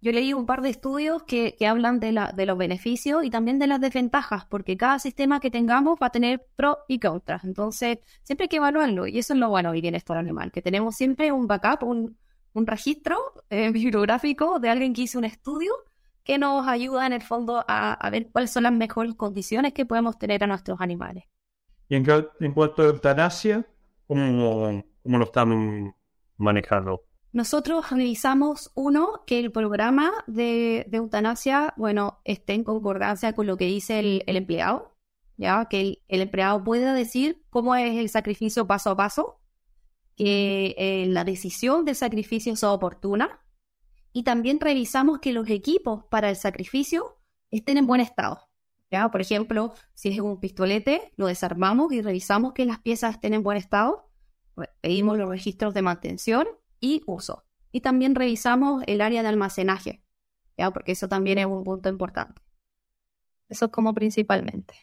yo 0.04 0.12
leí 0.12 0.34
un 0.34 0.44
par 0.44 0.60
de 0.60 0.68
estudios 0.68 1.22
que, 1.22 1.56
hablan 1.66 1.98
de, 1.98 2.12
la, 2.12 2.30
de 2.30 2.44
los 2.44 2.58
beneficios 2.58 3.24
y 3.24 3.30
también 3.30 3.58
de 3.58 3.66
las 3.66 3.80
desventajas, 3.80 4.44
porque 4.44 4.76
cada 4.76 4.98
sistema 4.98 5.40
que 5.40 5.50
tengamos 5.50 5.98
va 6.00 6.08
a 6.08 6.10
tener 6.10 6.46
pros 6.56 6.76
y 6.88 6.98
contras. 6.98 7.42
Entonces, 7.42 8.00
siempre 8.22 8.44
hay 8.44 8.48
que 8.50 8.58
evaluarlo 8.58 9.06
y 9.06 9.18
eso 9.18 9.32
es 9.32 9.40
lo 9.40 9.48
bueno 9.48 9.74
y 9.74 9.80
bienestar 9.80 10.18
animal, 10.18 10.52
que 10.52 10.60
tenemos 10.60 10.94
siempre 10.94 11.32
un 11.32 11.46
backup, 11.46 11.84
un, 11.84 12.18
registro 12.54 13.16
eh, 13.48 13.70
bibliográfico 13.72 14.60
de 14.60 14.68
alguien 14.68 14.92
que 14.92 15.00
hizo 15.02 15.18
un 15.18 15.24
estudio 15.24 15.72
que 16.22 16.36
nos 16.36 16.68
ayuda 16.68 17.06
en 17.06 17.14
el 17.14 17.22
fondo 17.22 17.64
a, 17.66 18.10
ver 18.10 18.28
cuáles 18.30 18.50
son 18.50 18.64
las 18.64 18.72
mejores 18.72 19.14
condiciones 19.14 19.72
que 19.72 19.86
podemos 19.86 20.18
tener 20.18 20.44
a 20.44 20.46
nuestros 20.46 20.82
animales. 20.82 21.24
Y 21.88 21.96
en, 21.96 22.04
en 22.40 22.52
cuanto 22.52 22.82
a 22.82 22.86
eutanasia, 22.86 23.66
¿cómo, 24.06 24.84
cómo 25.02 25.18
lo 25.18 25.24
están 25.24 25.94
manejando? 26.36 27.04
Nosotros 27.34 27.90
revisamos, 27.90 28.70
uno, 28.76 29.24
que 29.26 29.40
el 29.40 29.50
programa 29.50 30.12
de, 30.28 30.88
eutanasia, 30.92 31.74
bueno, 31.76 32.20
esté 32.22 32.52
en 32.52 32.62
concordancia 32.62 33.32
con 33.32 33.48
lo 33.48 33.56
que 33.56 33.64
dice 33.64 33.98
el, 33.98 34.22
empleado, 34.36 34.96
ya 35.36 35.66
que 35.68 36.04
el, 36.06 36.20
empleado 36.20 36.62
pueda 36.62 36.94
decir 36.94 37.44
cómo 37.50 37.74
es 37.74 37.96
el 37.96 38.08
sacrificio 38.08 38.68
paso 38.68 38.90
a 38.90 38.96
paso, 38.96 39.40
que 40.14 40.76
eh, 40.78 41.06
la 41.08 41.24
decisión 41.24 41.84
del 41.84 41.96
sacrificio 41.96 42.54
sea 42.54 42.70
oportuna, 42.70 43.40
y 44.12 44.22
también 44.22 44.60
revisamos 44.60 45.18
que 45.18 45.32
los 45.32 45.50
equipos 45.50 46.04
para 46.04 46.30
el 46.30 46.36
sacrificio 46.36 47.18
estén 47.50 47.78
en 47.78 47.88
buen 47.88 48.00
estado. 48.00 48.48
¿ya? 48.92 49.10
Por 49.10 49.20
ejemplo, 49.20 49.74
si 49.92 50.10
es 50.10 50.20
un 50.20 50.38
pistolete, 50.38 51.12
lo 51.16 51.26
desarmamos 51.26 51.92
y 51.92 52.00
revisamos 52.00 52.52
que 52.52 52.64
las 52.64 52.78
piezas 52.78 53.16
estén 53.16 53.34
en 53.34 53.42
buen 53.42 53.56
estado, 53.56 54.08
pedimos 54.80 55.18
los 55.18 55.28
registros 55.28 55.74
de 55.74 55.82
mantención 55.82 56.46
y 56.80 57.02
uso. 57.06 57.44
Y 57.72 57.80
también 57.80 58.14
revisamos 58.14 58.82
el 58.86 59.00
área 59.00 59.22
de 59.22 59.28
almacenaje, 59.28 60.02
¿ya? 60.56 60.70
porque 60.70 60.92
eso 60.92 61.08
también 61.08 61.38
es 61.38 61.46
un 61.46 61.64
punto 61.64 61.88
importante. 61.88 62.40
Eso 63.48 63.70
como 63.70 63.94
principalmente. 63.94 64.74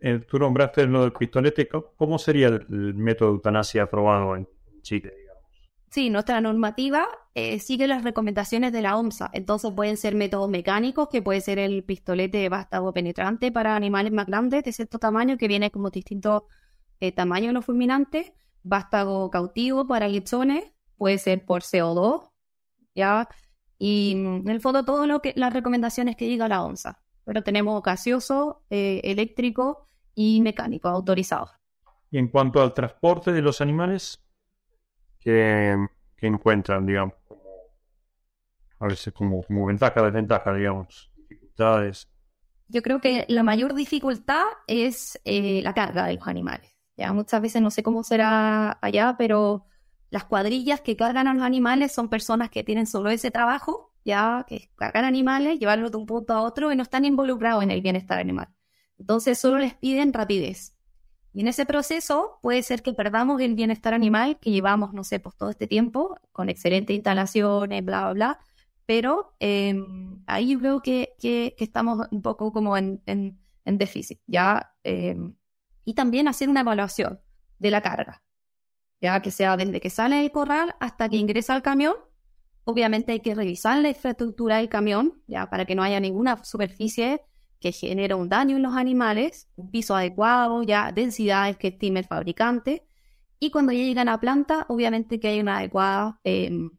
Eh, 0.00 0.20
tú 0.28 0.38
nombraste 0.38 0.86
lo 0.86 1.02
del 1.02 1.12
pistolete. 1.12 1.68
¿Cómo 1.96 2.18
sería 2.18 2.48
el, 2.48 2.94
método 2.94 3.30
de 3.30 3.34
eutanasia 3.36 3.84
aprobado 3.84 4.36
en 4.36 4.48
Chile? 4.82 5.12
Sí, 5.90 6.10
nuestra 6.10 6.40
normativa 6.40 7.06
eh, 7.34 7.58
sigue 7.60 7.86
las 7.86 8.04
recomendaciones 8.04 8.72
de 8.72 8.82
la 8.82 8.96
OMSA. 8.96 9.30
Entonces 9.32 9.72
pueden 9.74 9.96
ser 9.96 10.14
métodos 10.14 10.48
mecánicos, 10.50 11.08
que 11.08 11.22
puede 11.22 11.40
ser 11.40 11.58
el 11.58 11.82
pistolete 11.82 12.48
vástago 12.48 12.92
penetrante 12.92 13.50
para 13.50 13.74
animales 13.74 14.12
más 14.12 14.26
grandes 14.26 14.64
de 14.64 14.72
cierto 14.72 14.98
tamaño, 14.98 15.38
que 15.38 15.48
viene 15.48 15.70
como 15.70 15.90
distintos 15.90 16.42
eh, 17.00 17.12
tamaños 17.12 17.54
los 17.54 17.64
fulminantes, 17.64 18.32
vástago 18.62 19.30
cautivo 19.30 19.86
para 19.86 20.08
lechones, 20.08 20.64
puede 20.98 21.18
ser 21.18 21.44
por 21.44 21.62
CO2, 21.62 22.30
¿ya? 22.94 23.28
Y 23.78 24.12
en 24.12 24.48
el 24.48 24.60
fondo 24.60 24.84
todo 24.84 25.06
lo 25.06 25.22
que 25.22 25.32
las 25.36 25.52
recomendaciones 25.52 26.16
que 26.16 26.26
diga 26.26 26.48
la 26.48 26.62
ONSA. 26.62 27.00
Pero 27.24 27.42
tenemos 27.42 27.82
gaseoso, 27.82 28.64
eh, 28.70 29.00
eléctrico 29.04 29.88
y 30.14 30.40
mecánico 30.40 30.88
autorizados. 30.88 31.50
Y 32.10 32.18
en 32.18 32.28
cuanto 32.28 32.60
al 32.60 32.74
transporte 32.74 33.32
de 33.32 33.42
los 33.42 33.60
animales, 33.60 34.20
¿qué, 35.20 35.76
encuentran, 36.20 36.86
digamos? 36.86 37.14
a 38.80 38.86
veces 38.86 39.12
como, 39.12 39.42
como 39.42 39.66
ventaja, 39.66 40.02
desventaja, 40.02 40.54
digamos, 40.54 41.10
dificultades. 41.16 42.08
Yo 42.68 42.80
creo 42.82 43.00
que 43.00 43.24
la 43.28 43.42
mayor 43.42 43.74
dificultad 43.74 44.44
es 44.66 45.20
eh, 45.24 45.60
la 45.62 45.74
carga 45.74 46.06
de 46.06 46.14
los 46.14 46.28
animales. 46.28 46.76
Ya 46.96 47.12
muchas 47.12 47.40
veces 47.40 47.62
no 47.62 47.70
sé 47.70 47.82
cómo 47.82 48.02
será 48.02 48.78
allá, 48.80 49.16
pero 49.18 49.66
las 50.10 50.24
cuadrillas 50.24 50.80
que 50.80 50.96
cargan 50.96 51.28
a 51.28 51.34
los 51.34 51.42
animales 51.42 51.92
son 51.92 52.08
personas 52.08 52.50
que 52.50 52.64
tienen 52.64 52.86
solo 52.86 53.10
ese 53.10 53.30
trabajo, 53.30 53.92
ya 54.04 54.44
que 54.48 54.70
cargan 54.76 55.04
animales, 55.04 55.58
llevarlos 55.58 55.90
de 55.90 55.98
un 55.98 56.06
punto 56.06 56.32
a 56.32 56.42
otro 56.42 56.72
y 56.72 56.76
no 56.76 56.82
están 56.82 57.04
involucrados 57.04 57.62
en 57.62 57.70
el 57.70 57.82
bienestar 57.82 58.18
animal. 58.18 58.48
Entonces 58.98 59.38
solo 59.38 59.58
les 59.58 59.74
piden 59.74 60.12
rapidez. 60.12 60.74
Y 61.32 61.42
en 61.42 61.48
ese 61.48 61.66
proceso 61.66 62.38
puede 62.42 62.62
ser 62.62 62.82
que 62.82 62.94
perdamos 62.94 63.40
el 63.40 63.54
bienestar 63.54 63.94
animal 63.94 64.38
que 64.40 64.50
llevamos, 64.50 64.92
no 64.94 65.04
sé, 65.04 65.20
pues 65.20 65.36
todo 65.36 65.50
este 65.50 65.66
tiempo, 65.66 66.18
con 66.32 66.48
excelentes 66.48 66.94
instalaciones, 66.94 67.84
bla, 67.84 68.04
bla, 68.04 68.12
bla. 68.12 68.38
Pero 68.86 69.34
em, 69.38 70.22
ahí 70.26 70.56
creo 70.56 70.80
que, 70.80 71.14
que, 71.20 71.54
estamos 71.58 72.08
un 72.10 72.22
poco 72.22 72.52
como 72.52 72.76
en, 72.76 73.02
en, 73.04 73.38
déficit, 73.78 74.18
¿ya? 74.26 74.72
Em, 74.82 75.36
y 75.84 75.92
también 75.94 76.26
hacer 76.26 76.48
una 76.48 76.60
evaluación 76.60 77.20
de 77.58 77.70
la 77.70 77.82
carga, 77.82 78.22
ya 79.00 79.20
que 79.22 79.30
sea 79.30 79.56
desde 79.56 79.80
que 79.80 79.90
sale 79.90 80.16
del 80.16 80.32
corral 80.32 80.74
hasta 80.80 81.08
que 81.08 81.16
ingresa 81.16 81.54
al 81.54 81.62
camión. 81.62 81.94
Obviamente 82.64 83.12
hay 83.12 83.20
que 83.20 83.34
revisar 83.34 83.80
la 83.80 83.88
infraestructura 83.88 84.58
del 84.58 84.68
camión, 84.68 85.22
ya 85.26 85.48
para 85.48 85.64
que 85.64 85.74
no 85.74 85.82
haya 85.82 86.00
ninguna 86.00 86.44
superficie 86.44 87.22
que 87.60 87.72
genera 87.72 88.16
un 88.16 88.28
daño 88.28 88.56
en 88.56 88.62
los 88.62 88.74
animales, 88.74 89.48
un 89.56 89.70
piso 89.70 89.96
adecuado, 89.96 90.62
ya 90.62 90.92
densidades 90.92 91.56
que 91.56 91.68
estime 91.68 92.00
el 92.00 92.06
fabricante. 92.06 92.86
Y 93.40 93.50
cuando 93.50 93.72
ya 93.72 93.82
llegan 93.82 94.08
a 94.08 94.20
planta, 94.20 94.66
obviamente 94.68 95.18
que 95.18 95.28
hay 95.28 95.40
una 95.40 95.58
adecuada 95.58 96.20
em, 96.24 96.70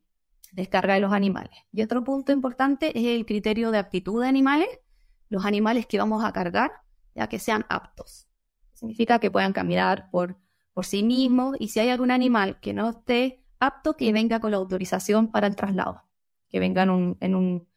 descarga 0.52 0.94
de 0.94 1.00
los 1.02 1.12
animales. 1.12 1.58
Y 1.72 1.82
otro 1.82 2.04
punto 2.04 2.32
importante 2.32 2.98
es 2.98 3.06
el 3.06 3.26
criterio 3.26 3.72
de 3.72 3.78
aptitud 3.78 4.22
de 4.22 4.28
animales. 4.28 4.70
Los 5.30 5.46
animales 5.46 5.86
que 5.86 5.98
vamos 5.98 6.24
a 6.24 6.32
cargar, 6.32 6.72
ya 7.16 7.28
que 7.28 7.40
sean 7.40 7.66
aptos. 7.70 8.28
Significa 8.74 9.20
que 9.20 9.32
puedan 9.32 9.54
caminar 9.54 10.10
por, 10.12 10.38
por 10.80 10.86
sí 10.86 11.04
mismos 11.04 11.58
y 11.60 11.68
si 11.68 11.82
hay 11.82 11.90
algún 11.90 12.10
animal 12.10 12.58
que 12.62 12.74
no 12.74 12.92
esté 12.92 13.44
apto, 13.60 13.98
que 13.98 14.14
venga 14.14 14.40
con 14.40 14.52
la 14.52 14.58
autorización 14.58 15.30
para 15.30 15.46
el 15.46 15.58
traslado, 15.58 16.04
que 16.48 16.62
venga 16.62 16.84
en 16.84 16.90
un 16.90 17.68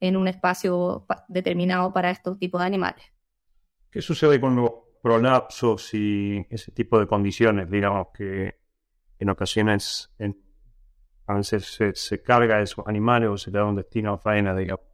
en 0.00 0.16
un 0.16 0.26
espacio 0.26 1.06
determinado 1.28 1.92
para 1.92 2.10
estos 2.10 2.38
tipos 2.38 2.62
de 2.62 2.66
animales. 2.66 3.04
¿Qué 3.90 4.00
sucede 4.00 4.40
con 4.40 4.56
los 4.56 4.70
prolapsos 5.02 5.92
y 5.92 6.46
ese 6.48 6.72
tipo 6.72 6.98
de 6.98 7.06
condiciones? 7.06 7.70
Digamos 7.70 8.06
que 8.14 8.56
en 9.18 9.28
ocasiones 9.28 10.10
a 11.26 11.34
veces 11.34 11.78
se, 11.94 12.22
carga 12.22 12.56
de 12.56 12.62
esos 12.64 12.86
animales 12.86 13.28
o 13.28 13.36
se 13.36 13.50
le 13.50 13.58
da 13.58 13.66
un 13.66 13.76
destino 13.76 14.14
a 14.14 14.18
faena, 14.18 14.56
digamos. 14.56 14.86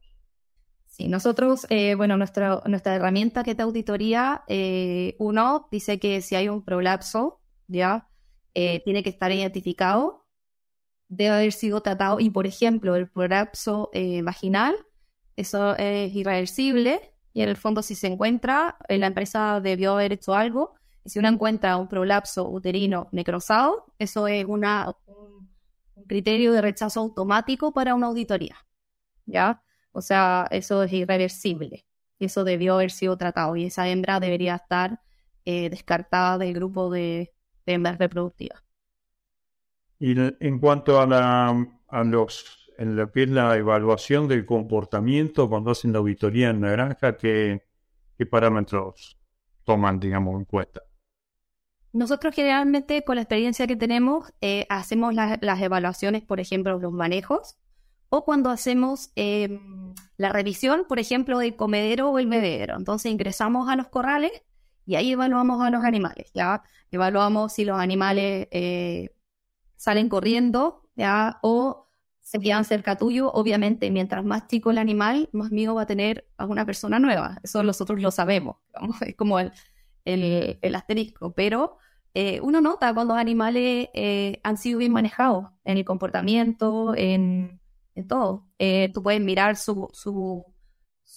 Sí, 0.86 1.06
nosotros, 1.06 1.66
eh, 1.70 1.94
bueno, 1.94 2.16
nuestra, 2.16 2.60
nuestra 2.66 2.96
herramienta 2.96 3.44
que 3.44 3.54
te 3.54 3.62
auditoría, 3.62 4.42
eh, 4.48 5.14
uno 5.18 5.68
dice 5.70 6.00
que 6.00 6.20
si 6.20 6.34
hay 6.34 6.48
un 6.48 6.64
prolapso, 6.64 7.41
ya, 7.68 8.08
eh, 8.54 8.82
tiene 8.84 9.02
que 9.02 9.10
estar 9.10 9.32
identificado, 9.32 10.26
debe 11.08 11.30
haber 11.30 11.52
sido 11.52 11.80
tratado 11.82 12.20
y, 12.20 12.30
por 12.30 12.46
ejemplo, 12.46 12.96
el 12.96 13.08
prolapso 13.08 13.90
vaginal 14.22 14.76
eso 15.36 15.76
es 15.76 16.14
irreversible 16.14 17.14
y 17.32 17.42
en 17.42 17.48
el 17.48 17.56
fondo 17.56 17.82
si 17.82 17.94
se 17.94 18.06
encuentra, 18.06 18.76
eh, 18.88 18.98
la 18.98 19.06
empresa 19.06 19.60
debió 19.60 19.92
haber 19.92 20.12
hecho 20.12 20.34
algo 20.34 20.74
y 21.04 21.10
si 21.10 21.18
uno 21.18 21.28
encuentra 21.28 21.76
un 21.76 21.88
prolapso 21.88 22.48
uterino 22.48 23.08
necrosado, 23.12 23.86
eso 23.98 24.28
es 24.28 24.44
una, 24.44 24.94
un, 25.06 25.50
criterio 26.06 26.52
de 26.52 26.60
rechazo 26.60 27.00
automático 27.00 27.72
para 27.72 27.94
una 27.94 28.08
auditoría. 28.08 28.56
¿Ya? 29.26 29.62
O 29.92 30.02
sea, 30.02 30.46
eso 30.50 30.82
es 30.82 30.92
irreversible. 30.92 31.86
Y 32.18 32.26
eso 32.26 32.44
debió 32.44 32.74
haber 32.74 32.90
sido 32.90 33.16
tratado 33.16 33.56
y 33.56 33.66
esa 33.66 33.88
hembra 33.88 34.20
debería 34.20 34.56
estar 34.56 35.00
eh, 35.44 35.70
descartada 35.70 36.38
del 36.38 36.54
grupo 36.54 36.90
de, 36.90 37.32
de 37.66 37.72
hembras 37.74 37.98
reproductivas. 37.98 38.62
Y 39.98 40.14
en 40.18 40.58
cuanto 40.58 41.00
a, 41.00 41.06
la, 41.06 41.66
a 41.88 42.04
los 42.04 42.62
en 42.78 42.96
lo 42.96 43.10
que 43.10 43.24
es 43.24 43.30
la 43.30 43.56
evaluación 43.56 44.28
del 44.28 44.44
comportamiento 44.44 45.48
cuando 45.48 45.70
hacen 45.70 45.92
la 45.92 46.00
auditoría 46.00 46.50
en 46.50 46.60
la 46.60 46.70
granja, 46.70 47.16
¿qué, 47.16 47.62
parámetros 48.30 49.18
toman, 49.64 49.98
digamos, 49.98 50.36
en 50.38 50.44
cuenta? 50.44 50.82
Nosotros 51.92 52.34
generalmente 52.34 53.02
con 53.04 53.16
la 53.16 53.22
experiencia 53.22 53.66
que 53.66 53.76
tenemos 53.76 54.32
eh, 54.40 54.64
hacemos 54.68 55.12
las 55.14 55.60
evaluaciones, 55.60 56.22
por 56.22 56.38
ejemplo, 56.38 56.78
los 56.78 56.92
manejos, 56.92 57.58
o 58.08 58.24
cuando 58.24 58.50
hacemos 58.50 59.10
em, 59.16 59.94
la 60.16 60.32
revisión, 60.32 60.84
por 60.88 61.00
ejemplo, 61.00 61.38
del 61.38 61.56
comedero 61.56 62.10
o 62.10 62.18
el 62.18 62.28
bebedero. 62.28 62.76
Entonces 62.76 63.10
ingresamos 63.10 63.68
a 63.68 63.74
los 63.76 63.88
corrales 63.88 64.30
y 64.86 64.96
ahí 64.96 65.12
evaluamos 65.12 65.62
a 65.62 65.70
los 65.70 65.84
animales, 65.84 66.30
¿ya? 66.34 66.62
Evaluamos 66.90 67.52
si 67.52 67.64
los 67.64 67.78
animales 67.78 68.48
eh, 68.50 69.10
salen 69.76 70.08
corriendo, 70.08 70.88
¿ya? 70.96 71.38
O 71.42 71.88
se 72.20 72.40
quedan 72.40 72.64
cerca 72.64 72.96
tuyo, 72.96 73.30
obviamente, 73.32 73.90
mientras 73.90 74.24
más 74.24 74.46
chico 74.46 74.70
el 74.70 74.78
animal, 74.78 75.28
más 75.32 75.50
miedo 75.50 75.74
va 75.74 75.82
a 75.82 75.86
tener 75.86 76.26
a 76.36 76.46
una 76.46 76.64
persona 76.64 76.98
nueva. 76.98 77.38
Eso 77.42 77.62
nosotros 77.62 78.00
lo 78.00 78.10
sabemos, 78.10 78.56
es 79.06 79.16
como 79.16 79.38
el, 79.38 79.52
el, 80.04 80.74
asterisco. 80.74 81.32
Pero 81.34 81.78
eh, 82.14 82.40
uno 82.40 82.60
nota 82.60 82.94
cuando 82.94 83.14
los 83.14 83.20
animales 83.20 83.88
eh, 83.94 84.40
han 84.42 84.56
sido 84.56 84.78
bien 84.78 84.92
manejados 84.92 85.46
en 85.64 85.78
el 85.78 85.84
comportamiento, 85.84 86.94
en, 86.96 87.60
en 87.94 88.08
todo. 88.08 88.46
Eh, 88.58 88.90
tú 88.94 89.02
puedes 89.02 89.20
mirar 89.20 89.56
su, 89.56 89.88
su, 89.92 90.44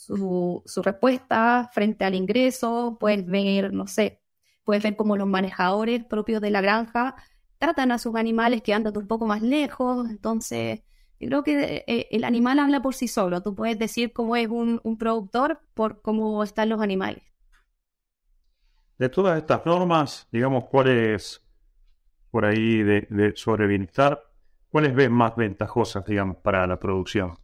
su, 0.05 0.61
su, 0.65 0.81
respuesta 0.81 1.69
frente 1.73 2.05
al 2.05 2.15
ingreso, 2.15 2.97
puedes 2.99 3.25
ver, 3.25 3.73
no 3.73 3.87
sé, 3.87 4.21
puedes 4.63 4.83
ver 4.83 4.95
cómo 4.95 5.17
los 5.17 5.27
manejadores 5.27 6.03
propios 6.05 6.41
de 6.41 6.51
la 6.51 6.61
granja 6.61 7.15
tratan 7.57 7.91
a 7.91 7.97
sus 7.97 8.15
animales 8.15 8.61
que 8.61 8.73
andan 8.73 8.97
un 8.97 9.07
poco 9.07 9.25
más 9.25 9.41
lejos, 9.41 10.09
entonces 10.09 10.81
creo 11.19 11.43
que 11.43 11.83
eh, 11.87 12.07
el 12.11 12.23
animal 12.23 12.59
habla 12.59 12.81
por 12.81 12.93
sí 12.93 13.07
solo. 13.07 13.41
Tú 13.41 13.55
puedes 13.55 13.77
decir 13.77 14.13
cómo 14.13 14.35
es 14.35 14.47
un, 14.47 14.79
productor 14.97 15.61
por 15.73 16.01
cómo 16.01 16.43
están 16.43 16.69
los 16.69 16.81
animales. 16.81 17.23
De 18.97 19.09
todas 19.09 19.37
estas 19.37 19.65
normas, 19.65 20.27
digamos, 20.31 20.65
¿cuáles 20.65 21.41
por 22.31 22.45
ahí 22.45 22.83
de, 22.83 23.33
sobre 23.35 23.67
bienestar, 23.67 24.21
cuáles 24.69 24.93
ves 24.93 25.09
más 25.09 25.35
ventajosas, 25.35 26.05
digamos, 26.05 26.37
para 26.37 26.65
la 26.67 26.79
producción? 26.79 27.37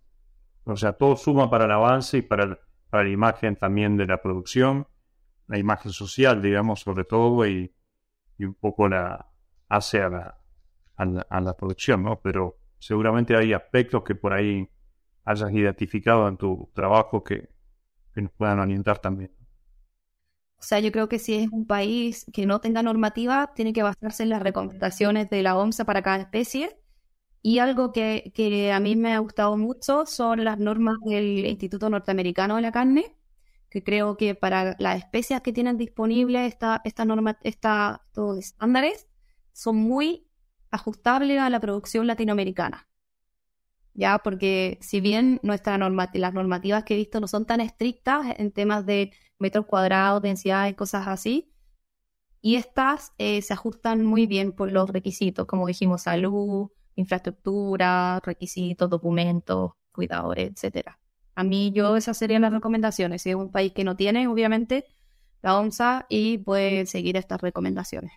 O 0.63 0.75
sea, 0.75 0.93
todo 0.93 1.15
suma 1.15 1.49
para 1.49 1.65
el 1.65 1.71
avance 1.71 2.17
y 2.17 2.21
para, 2.21 2.59
para 2.89 3.03
la 3.03 3.09
imagen 3.09 3.55
también 3.55 3.97
de 3.97 4.05
la 4.05 4.21
producción, 4.21 4.87
la 5.47 5.57
imagen 5.57 5.91
social, 5.91 6.41
digamos, 6.41 6.81
sobre 6.81 7.03
todo, 7.03 7.45
y, 7.45 7.73
un 8.39 8.55
poco 8.55 8.89
la 8.89 9.27
hace 9.69 10.01
a 10.01 10.09
la, 10.09 10.37
a 10.95 11.41
la 11.41 11.55
producción, 11.55 12.03
¿no? 12.03 12.19
Pero 12.21 12.57
seguramente 12.79 13.37
hay 13.37 13.53
aspectos 13.53 14.03
que 14.03 14.15
por 14.15 14.33
ahí 14.33 14.67
hayas 15.23 15.51
identificado 15.51 16.27
en 16.27 16.37
tu 16.37 16.69
trabajo 16.73 17.23
que, 17.23 17.49
nos 18.15 18.31
puedan 18.31 18.59
orientar 18.59 18.99
también. 18.99 19.31
O 20.59 20.63
sea, 20.63 20.79
yo 20.79 20.91
creo 20.91 21.07
que 21.07 21.17
si 21.17 21.35
es 21.35 21.49
un 21.49 21.65
país 21.65 22.25
que 22.33 22.45
no 22.45 22.59
tenga 22.59 22.83
normativa, 22.83 23.51
tiene 23.55 23.73
que 23.73 23.83
basarse 23.83 24.23
en 24.23 24.29
las 24.29 24.43
recomendaciones 24.43 25.29
de 25.29 25.41
la 25.41 25.57
OMSA 25.57 25.85
para 25.85 26.01
cada 26.01 26.17
especie. 26.17 26.77
Y 27.41 27.59
algo 27.59 27.91
que, 27.91 28.31
que, 28.35 28.71
a 28.71 28.79
mí 28.79 28.95
me 28.95 29.13
ha 29.13 29.19
gustado 29.19 29.57
mucho 29.57 30.05
son 30.05 30.43
las 30.43 30.59
normas 30.59 30.97
del 31.05 31.45
Instituto 31.45 31.89
Norteamericano 31.89 32.55
de 32.55 32.61
la 32.61 32.71
Carne, 32.71 33.17
que 33.69 33.83
creo 33.83 34.17
que 34.17 34.35
para 34.35 34.75
las 34.79 34.97
especies 34.99 35.41
que 35.41 35.53
tienen 35.53 35.77
disponibles 35.77 36.47
esta, 36.47 36.81
esta 36.83 37.05
norma, 37.05 37.39
esta, 37.43 38.03
estos 38.07 38.37
estándares 38.37 39.07
son 39.53 39.77
muy 39.77 40.27
ajustable 40.69 41.39
a 41.39 41.49
la 41.49 41.59
producción 41.59 42.07
latinoamericana. 42.07 42.87
Ya, 43.93 44.19
porque 44.19 44.77
si 44.81 45.01
bien 45.01 45.39
nuestra 45.43 45.77
las 45.77 46.33
normativas 46.33 46.83
que 46.83 46.93
he 46.93 46.97
visto 46.97 47.19
no 47.19 47.27
son 47.27 47.45
tan 47.45 47.59
estrictas 47.59 48.35
en 48.37 48.51
temas 48.51 48.85
de 48.85 49.11
metros 49.37 49.65
cuadrados, 49.65 50.21
densidades, 50.21 50.75
cosas 50.75 51.07
así, 51.07 51.51
y 52.41 52.55
estas 52.55 53.13
eh, 53.17 53.41
se 53.41 53.53
ajustan 53.53 54.05
muy 54.05 54.27
bien 54.27 54.53
por 54.53 54.71
los 54.71 54.89
requisitos, 54.89 55.45
como 55.45 55.67
dijimos, 55.67 56.03
salud, 56.03 56.71
infraestructura, 56.95 58.19
requisitos, 58.23 58.89
documentos, 58.89 59.73
cuidadores, 59.91 60.51
etcétera. 60.51 60.99
A 61.35 61.43
mí 61.43 61.71
yo 61.73 61.95
esas 61.95 62.17
serían 62.17 62.41
las 62.41 62.53
recomendaciones. 62.53 63.21
Si 63.21 63.29
es 63.29 63.35
un 63.35 63.51
país 63.51 63.71
que 63.73 63.83
no 63.83 63.95
tiene, 63.95 64.27
obviamente, 64.27 64.85
la 65.41 65.57
OMSA 65.57 66.05
y 66.09 66.37
puede 66.39 66.85
seguir 66.85 67.17
estas 67.17 67.41
recomendaciones. 67.41 68.11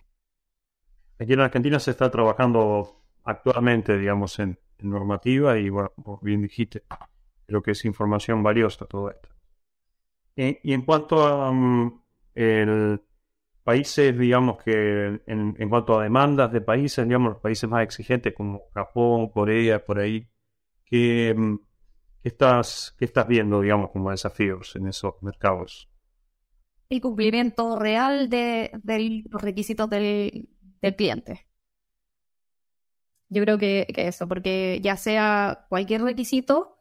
Aquí 1.19 1.33
en 1.33 1.39
Argentina 1.39 1.79
se 1.79 1.91
está 1.91 2.11
trabajando 2.11 3.03
actualmente, 3.23 3.97
digamos, 3.97 4.37
en, 4.39 4.59
normativa 4.79 5.57
y, 5.57 5.69
bueno, 5.69 5.91
como 5.95 6.19
bien 6.21 6.41
dijiste, 6.41 6.83
creo 7.47 7.63
que 7.63 7.71
es 7.71 7.85
información 7.85 8.43
valiosa 8.43 8.85
todo 8.85 9.09
esto. 9.09 9.29
Y, 10.35 10.73
en 10.73 10.81
cuanto 10.81 11.25
a 11.25 11.49
um, 11.49 12.01
el 12.35 13.01
países, 13.65 14.17
digamos 14.17 14.63
que 14.63 15.21
en, 15.25 15.69
cuanto 15.69 15.99
a 15.99 16.03
demandas 16.03 16.51
de 16.53 16.61
países, 16.61 17.03
digamos, 17.03 17.33
los 17.33 17.41
países 17.41 17.67
más 17.67 17.83
exigentes 17.83 18.33
como 18.33 18.69
Japón, 18.75 19.29
Corea, 19.29 19.83
por 19.83 19.97
ahí, 19.97 20.29
¿qué, 20.85 21.35
estás, 22.23 22.95
qué 22.99 23.05
estás 23.05 23.27
viendo, 23.27 23.61
digamos, 23.61 23.89
como 23.89 24.11
desafíos 24.11 24.75
en 24.75 24.87
esos 24.87 25.15
mercados? 25.21 25.89
El 26.89 27.01
cumplimiento 27.01 27.77
real 27.79 28.29
de, 28.29 28.69
los 29.31 29.41
requisitos 29.41 29.89
del, 29.89 30.47
cliente. 30.95 31.47
Yo 33.29 33.41
creo 33.41 33.57
que, 33.57 33.87
que 33.95 34.07
eso, 34.07 34.27
porque 34.27 34.79
ya 34.83 34.95
sea 34.95 35.65
cualquier 35.69 36.03
requisito, 36.03 36.77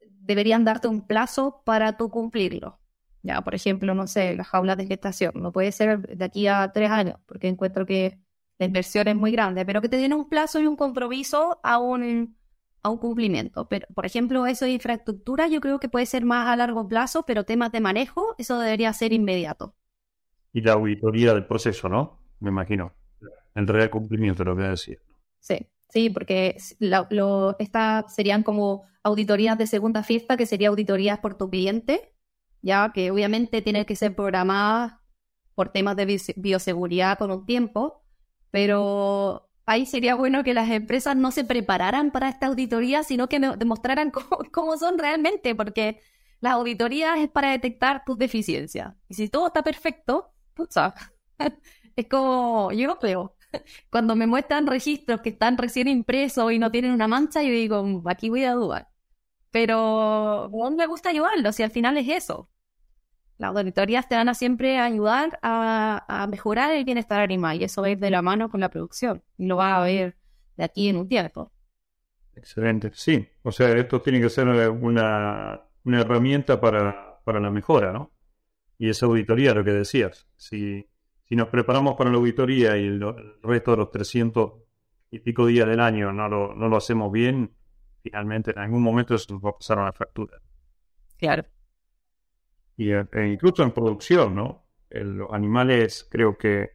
deberían 0.00 0.64
darte 0.64 0.88
un 0.88 1.06
plazo 1.06 1.60
para 1.66 1.98
tú 1.98 2.08
cumplirlo. 2.08 2.80
Ya, 3.26 3.42
por 3.42 3.56
ejemplo, 3.56 3.92
no 3.92 4.06
sé, 4.06 4.36
las 4.36 4.46
jaulas 4.46 4.76
de 4.76 4.86
gestación. 4.86 5.32
No 5.34 5.50
puede 5.50 5.72
ser 5.72 6.16
de 6.16 6.24
aquí 6.24 6.46
a 6.46 6.70
tres 6.72 6.90
años, 6.90 7.18
porque 7.26 7.48
encuentro 7.48 7.84
que 7.84 8.20
la 8.58 8.66
inversión 8.66 9.08
es 9.08 9.16
muy 9.16 9.32
grande, 9.32 9.66
pero 9.66 9.82
que 9.82 9.88
te 9.88 9.96
den 9.96 10.12
un 10.12 10.28
plazo 10.28 10.60
y 10.60 10.66
un 10.66 10.76
compromiso 10.76 11.58
a 11.64 11.78
un, 11.78 12.36
a 12.82 12.88
un 12.88 12.98
cumplimiento. 12.98 13.68
Pero, 13.68 13.88
por 13.96 14.06
ejemplo, 14.06 14.46
eso 14.46 14.64
de 14.64 14.70
infraestructura 14.70 15.48
yo 15.48 15.60
creo 15.60 15.80
que 15.80 15.88
puede 15.88 16.06
ser 16.06 16.24
más 16.24 16.46
a 16.46 16.54
largo 16.54 16.86
plazo, 16.86 17.24
pero 17.26 17.42
temas 17.42 17.72
de 17.72 17.80
manejo, 17.80 18.36
eso 18.38 18.60
debería 18.60 18.92
ser 18.92 19.12
inmediato. 19.12 19.74
Y 20.52 20.60
la 20.60 20.74
auditoría 20.74 21.34
del 21.34 21.46
proceso, 21.46 21.88
¿no? 21.88 22.20
Me 22.38 22.50
imagino. 22.50 22.92
El 23.56 23.66
real 23.66 23.90
cumplimiento, 23.90 24.44
lo 24.44 24.54
que 24.54 24.62
decir. 24.62 25.00
Sí, 25.40 25.66
sí, 25.88 26.10
porque 26.10 26.58
lo, 26.78 27.56
estas 27.58 28.14
serían 28.14 28.44
como 28.44 28.84
auditorías 29.02 29.58
de 29.58 29.66
segunda 29.66 30.04
fiesta, 30.04 30.36
que 30.36 30.46
sería 30.46 30.68
auditorías 30.68 31.18
por 31.18 31.36
tu 31.36 31.50
cliente, 31.50 32.12
ya 32.66 32.92
que 32.92 33.10
obviamente 33.12 33.62
tienen 33.62 33.84
que 33.84 33.96
ser 33.96 34.14
programadas 34.16 34.94
por 35.54 35.70
temas 35.70 35.96
de 35.96 36.20
bioseguridad 36.36 37.16
con 37.18 37.30
un 37.30 37.46
tiempo, 37.46 38.02
pero 38.50 39.48
ahí 39.66 39.86
sería 39.86 40.16
bueno 40.16 40.42
que 40.44 40.52
las 40.54 40.68
empresas 40.70 41.16
no 41.16 41.30
se 41.30 41.44
prepararan 41.44 42.10
para 42.10 42.28
esta 42.28 42.46
auditoría, 42.46 43.04
sino 43.04 43.28
que 43.28 43.38
demostraran 43.40 44.10
cómo, 44.52 44.76
son 44.78 44.98
realmente, 44.98 45.54
porque 45.54 46.00
las 46.40 46.54
auditorías 46.54 47.18
es 47.18 47.28
para 47.30 47.52
detectar 47.52 48.04
tus 48.04 48.18
deficiencias. 48.18 48.94
Y 49.08 49.14
si 49.14 49.28
todo 49.28 49.46
está 49.48 49.62
perfecto, 49.62 50.32
pucha, 50.54 50.94
es 51.96 52.06
como, 52.08 52.72
yo 52.72 52.88
lo 52.88 52.98
creo. 52.98 53.36
Cuando 53.90 54.16
me 54.16 54.26
muestran 54.26 54.66
registros 54.66 55.20
que 55.20 55.30
están 55.30 55.56
recién 55.56 55.88
impresos 55.88 56.52
y 56.52 56.58
no 56.58 56.70
tienen 56.72 56.92
una 56.92 57.08
mancha, 57.08 57.42
yo 57.42 57.50
digo, 57.50 57.82
mm, 57.82 58.08
aquí 58.08 58.28
voy 58.28 58.44
a 58.44 58.54
dudar. 58.54 58.88
Pero 59.50 60.50
no 60.52 60.70
me 60.72 60.86
gusta 60.86 61.10
ayudarlo, 61.10 61.52
si 61.52 61.62
al 61.62 61.70
final 61.70 61.96
es 61.98 62.08
eso. 62.08 62.50
Las 63.38 63.54
auditorías 63.54 64.08
te 64.08 64.14
van 64.14 64.28
a 64.28 64.34
siempre 64.34 64.78
ayudar 64.78 65.38
a, 65.42 66.26
mejorar 66.30 66.72
el 66.72 66.84
bienestar 66.84 67.20
animal 67.20 67.60
y 67.60 67.64
eso 67.64 67.82
va 67.82 67.88
a 67.88 67.90
ir 67.90 67.98
de 67.98 68.10
la 68.10 68.22
mano 68.22 68.48
con 68.48 68.60
la 68.60 68.70
producción 68.70 69.22
y 69.36 69.46
lo 69.46 69.56
vas 69.56 69.78
a 69.78 69.82
ver 69.82 70.16
de 70.56 70.64
aquí 70.64 70.88
en 70.88 70.96
un 70.96 71.08
tiempo. 71.08 71.52
Excelente, 72.34 72.90
sí. 72.94 73.28
O 73.42 73.52
sea, 73.52 73.70
esto 73.76 74.00
tiene 74.00 74.20
que 74.20 74.30
ser 74.30 74.48
una, 74.48 75.60
una 75.84 76.00
herramienta 76.00 76.60
para, 76.60 77.20
para 77.24 77.40
la 77.40 77.50
mejora, 77.50 77.92
¿no? 77.92 78.12
Y 78.78 78.88
esa 78.88 79.06
auditoría, 79.06 79.54
lo 79.54 79.64
que 79.64 79.72
decías, 79.72 80.26
si, 80.36 80.86
si 81.24 81.36
nos 81.36 81.48
preparamos 81.48 81.94
para 81.96 82.10
la 82.10 82.16
auditoría 82.16 82.76
y 82.76 82.86
el, 82.86 83.00
resto 83.42 83.70
de 83.72 83.76
los 83.78 83.90
300 83.90 84.52
y 85.10 85.18
pico 85.20 85.46
días 85.46 85.66
del 85.66 85.80
año 85.80 86.12
no 86.12 86.28
lo, 86.28 86.54
no 86.54 86.68
lo 86.68 86.76
hacemos 86.76 87.12
bien, 87.12 87.54
finalmente 88.02 88.50
en 88.50 88.58
algún 88.58 88.82
momento 88.82 89.14
eso 89.14 89.34
nos 89.34 89.42
va 89.42 89.50
a 89.50 89.58
pasar 89.58 89.78
una 89.78 89.92
fractura. 89.92 90.38
Claro 91.18 91.44
y 92.76 92.90
e 92.92 93.06
incluso 93.26 93.62
en 93.62 93.72
producción, 93.72 94.34
¿no? 94.34 94.66
los 94.90 95.32
animales 95.32 96.06
creo 96.10 96.36
que 96.36 96.70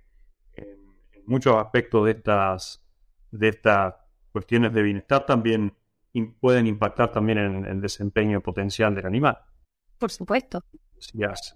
en, 0.54 0.78
muchos 1.26 1.56
aspectos 1.56 2.06
de 2.06 2.12
estas, 2.12 2.84
de 3.32 3.48
estas 3.50 3.96
cuestiones 4.32 4.74
de 4.74 4.82
bienestar 4.82 5.26
también 5.26 5.74
pueden 6.40 6.68
impactar 6.68 7.12
también 7.12 7.38
en, 7.38 7.66
el 7.66 7.82
desempeño 7.82 8.42
potencial 8.42 8.94
del 8.94 9.06
animal. 9.06 9.38
Por 9.98 10.12
supuesto. 10.12 10.62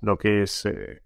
lo 0.01 0.17
que 0.17 0.43
es 0.43 0.65
eh, 0.65 1.01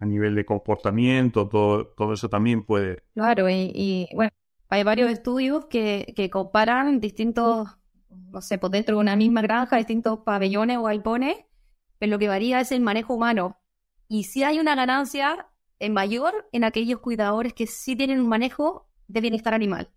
a 0.00 0.06
nivel 0.06 0.34
de 0.34 0.44
comportamiento, 0.44 1.48
todo, 1.48 1.86
todo 1.88 2.14
eso 2.14 2.28
también 2.28 2.64
puede. 2.64 3.04
Claro, 3.14 3.48
y, 3.48 4.08
bueno, 4.14 4.32
hay 4.68 4.82
varios 4.82 5.10
estudios 5.10 5.66
que, 5.66 6.12
que 6.16 6.28
comparan 6.28 6.98
distintos, 6.98 7.68
no 8.08 8.40
sé, 8.40 8.58
por 8.58 8.70
dentro 8.70 8.96
de 8.96 9.00
una 9.00 9.16
misma 9.16 9.42
granja, 9.42 9.76
distintos 9.76 10.20
pabellones 10.20 10.78
o 10.78 10.84
galpones 10.84 11.36
pero 11.98 12.10
lo 12.10 12.18
que 12.18 12.28
varía 12.28 12.60
es 12.60 12.72
el 12.72 12.80
manejo 12.80 13.14
humano. 13.14 13.58
Y 14.08 14.24
si 14.24 14.44
hay 14.44 14.58
una 14.58 14.74
ganancia 14.74 15.48
en 15.78 15.92
mayor 15.92 16.48
en 16.52 16.64
aquellos 16.64 17.00
cuidadores 17.00 17.54
que 17.54 17.66
sí 17.66 17.96
tienen 17.96 18.20
un 18.20 18.28
manejo 18.28 18.88
de 19.06 19.20
bienestar 19.20 19.54
animal. 19.54 19.90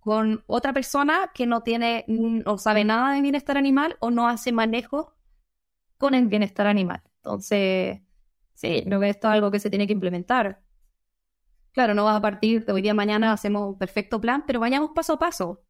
Con 0.00 0.44
otra 0.46 0.72
persona 0.72 1.30
que 1.34 1.46
no 1.46 1.62
tiene 1.62 2.04
o 2.44 2.58
sabe 2.58 2.84
nada 2.84 3.14
de 3.14 3.22
bienestar 3.22 3.56
animal 3.56 3.96
o 4.00 4.10
no 4.10 4.28
hace 4.28 4.52
manejo 4.52 5.14
con 5.98 6.14
el 6.14 6.26
bienestar 6.26 6.66
animal. 6.66 7.02
Entonces, 7.16 8.00
sí, 8.54 8.82
creo 8.84 9.00
que 9.00 9.08
esto 9.08 9.28
es 9.28 9.34
algo 9.34 9.50
que 9.50 9.60
se 9.60 9.70
tiene 9.70 9.86
que 9.86 9.94
implementar. 9.94 10.62
Claro, 11.72 11.94
no 11.94 12.04
va 12.04 12.16
a 12.16 12.20
partir 12.20 12.64
de 12.64 12.72
hoy 12.72 12.82
día 12.82 12.92
a 12.92 12.94
mañana 12.94 13.32
hacemos 13.32 13.68
un 13.70 13.78
perfecto 13.78 14.20
plan, 14.20 14.44
pero 14.46 14.60
vayamos 14.60 14.90
paso 14.94 15.14
a 15.14 15.18
paso. 15.18 15.64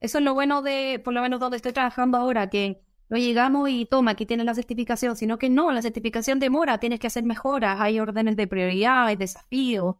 Eso 0.00 0.18
es 0.18 0.24
lo 0.24 0.34
bueno 0.34 0.62
de, 0.62 1.00
por 1.04 1.14
lo 1.14 1.22
menos 1.22 1.40
donde 1.40 1.56
estoy 1.56 1.72
trabajando 1.72 2.18
ahora, 2.18 2.50
que 2.50 2.82
no 3.08 3.16
llegamos 3.16 3.68
y 3.70 3.86
toma, 3.86 4.12
aquí 4.12 4.26
tienes 4.26 4.46
la 4.46 4.54
certificación, 4.54 5.16
sino 5.16 5.38
que 5.38 5.48
no, 5.48 5.70
la 5.70 5.82
certificación 5.82 6.40
demora, 6.40 6.78
tienes 6.78 6.98
que 6.98 7.06
hacer 7.06 7.24
mejoras, 7.24 7.80
hay 7.80 8.00
órdenes 8.00 8.36
de 8.36 8.46
prioridad, 8.46 9.06
hay 9.06 9.16
desafíos. 9.16 9.96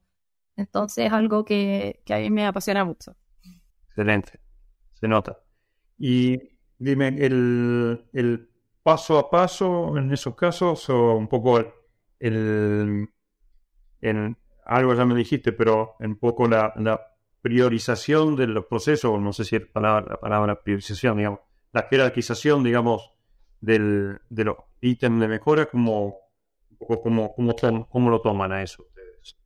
Entonces 0.57 1.07
es 1.07 1.13
algo 1.13 1.45
que, 1.45 2.03
a 2.09 2.17
mí 2.17 2.31
me 2.31 2.47
apasiona 2.47 2.85
mucho. 2.85 3.15
Excelente, 3.89 4.41
se 4.95 5.07
nota. 5.07 5.39
Y 5.99 6.41
dime, 6.79 7.09
el, 7.09 8.49
paso 8.83 9.19
a 9.19 9.31
paso 9.31 9.97
en 9.97 10.13
esos 10.13 10.35
casos, 10.35 10.89
o 10.91 11.17
un 11.17 11.29
poco 11.29 11.61
el, 12.19 13.09
algo 14.65 14.95
ya 14.95 15.05
me 15.05 15.15
dijiste, 15.15 15.53
pero 15.53 15.97
un 16.01 16.17
poco 16.17 16.49
la, 16.49 16.73
priorización 17.41 18.35
de 18.35 18.49
los 18.49 18.67
procesos, 18.67 19.21
no 19.21 19.33
sé 19.33 19.45
si 19.45 19.55
es 19.55 19.65
palabra, 19.67 20.05
la 20.11 20.17
palabra 20.19 20.61
priorización, 20.61 21.19
digamos, 21.19 21.46
la 21.77 21.83
jerarquización, 21.83 22.65
digamos, 22.65 23.13
del, 23.61 24.19
de 24.31 24.45
los 24.45 24.57
ítems 24.81 25.21
de 25.21 25.29
mejora, 25.29 25.67
¿cómo, 25.67 26.17
cómo, 26.79 27.35
cómo, 27.35 28.11
lo 28.11 28.21
toman 28.23 28.51
a 28.53 28.63
eso 28.63 28.83
ustedes? 28.83 29.37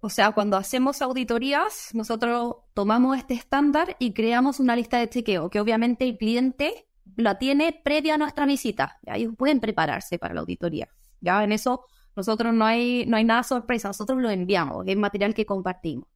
O 0.00 0.10
sea, 0.10 0.32
cuando 0.32 0.56
hacemos 0.56 1.00
auditorías, 1.00 1.90
nosotros 1.94 2.56
tomamos 2.74 3.16
este 3.16 3.34
estándar 3.34 3.94
y 4.00 4.14
creamos 4.14 4.58
una 4.58 4.74
lista 4.74 4.98
de 4.98 5.08
chequeo, 5.08 5.48
que 5.48 5.60
obviamente 5.60 6.04
el 6.04 6.18
cliente 6.18 6.88
la 7.14 7.38
tiene 7.38 7.80
previa 7.84 8.14
a 8.14 8.18
nuestra 8.18 8.46
visita. 8.46 8.98
Y 9.06 9.20
ellos 9.20 9.34
pueden 9.38 9.60
prepararse 9.60 10.18
para 10.18 10.34
la 10.34 10.40
auditoría. 10.40 10.88
Ya 11.20 11.44
en 11.44 11.52
eso 11.52 11.84
nosotros 12.16 12.52
no 12.52 12.64
hay, 12.64 13.06
no 13.06 13.16
hay 13.16 13.24
nada 13.24 13.44
sorpresa, 13.44 13.88
nosotros 13.88 14.20
lo 14.20 14.30
enviamos, 14.30 14.88
es 14.88 14.96
material 14.96 15.34
que 15.34 15.46
compartimos. 15.46 16.08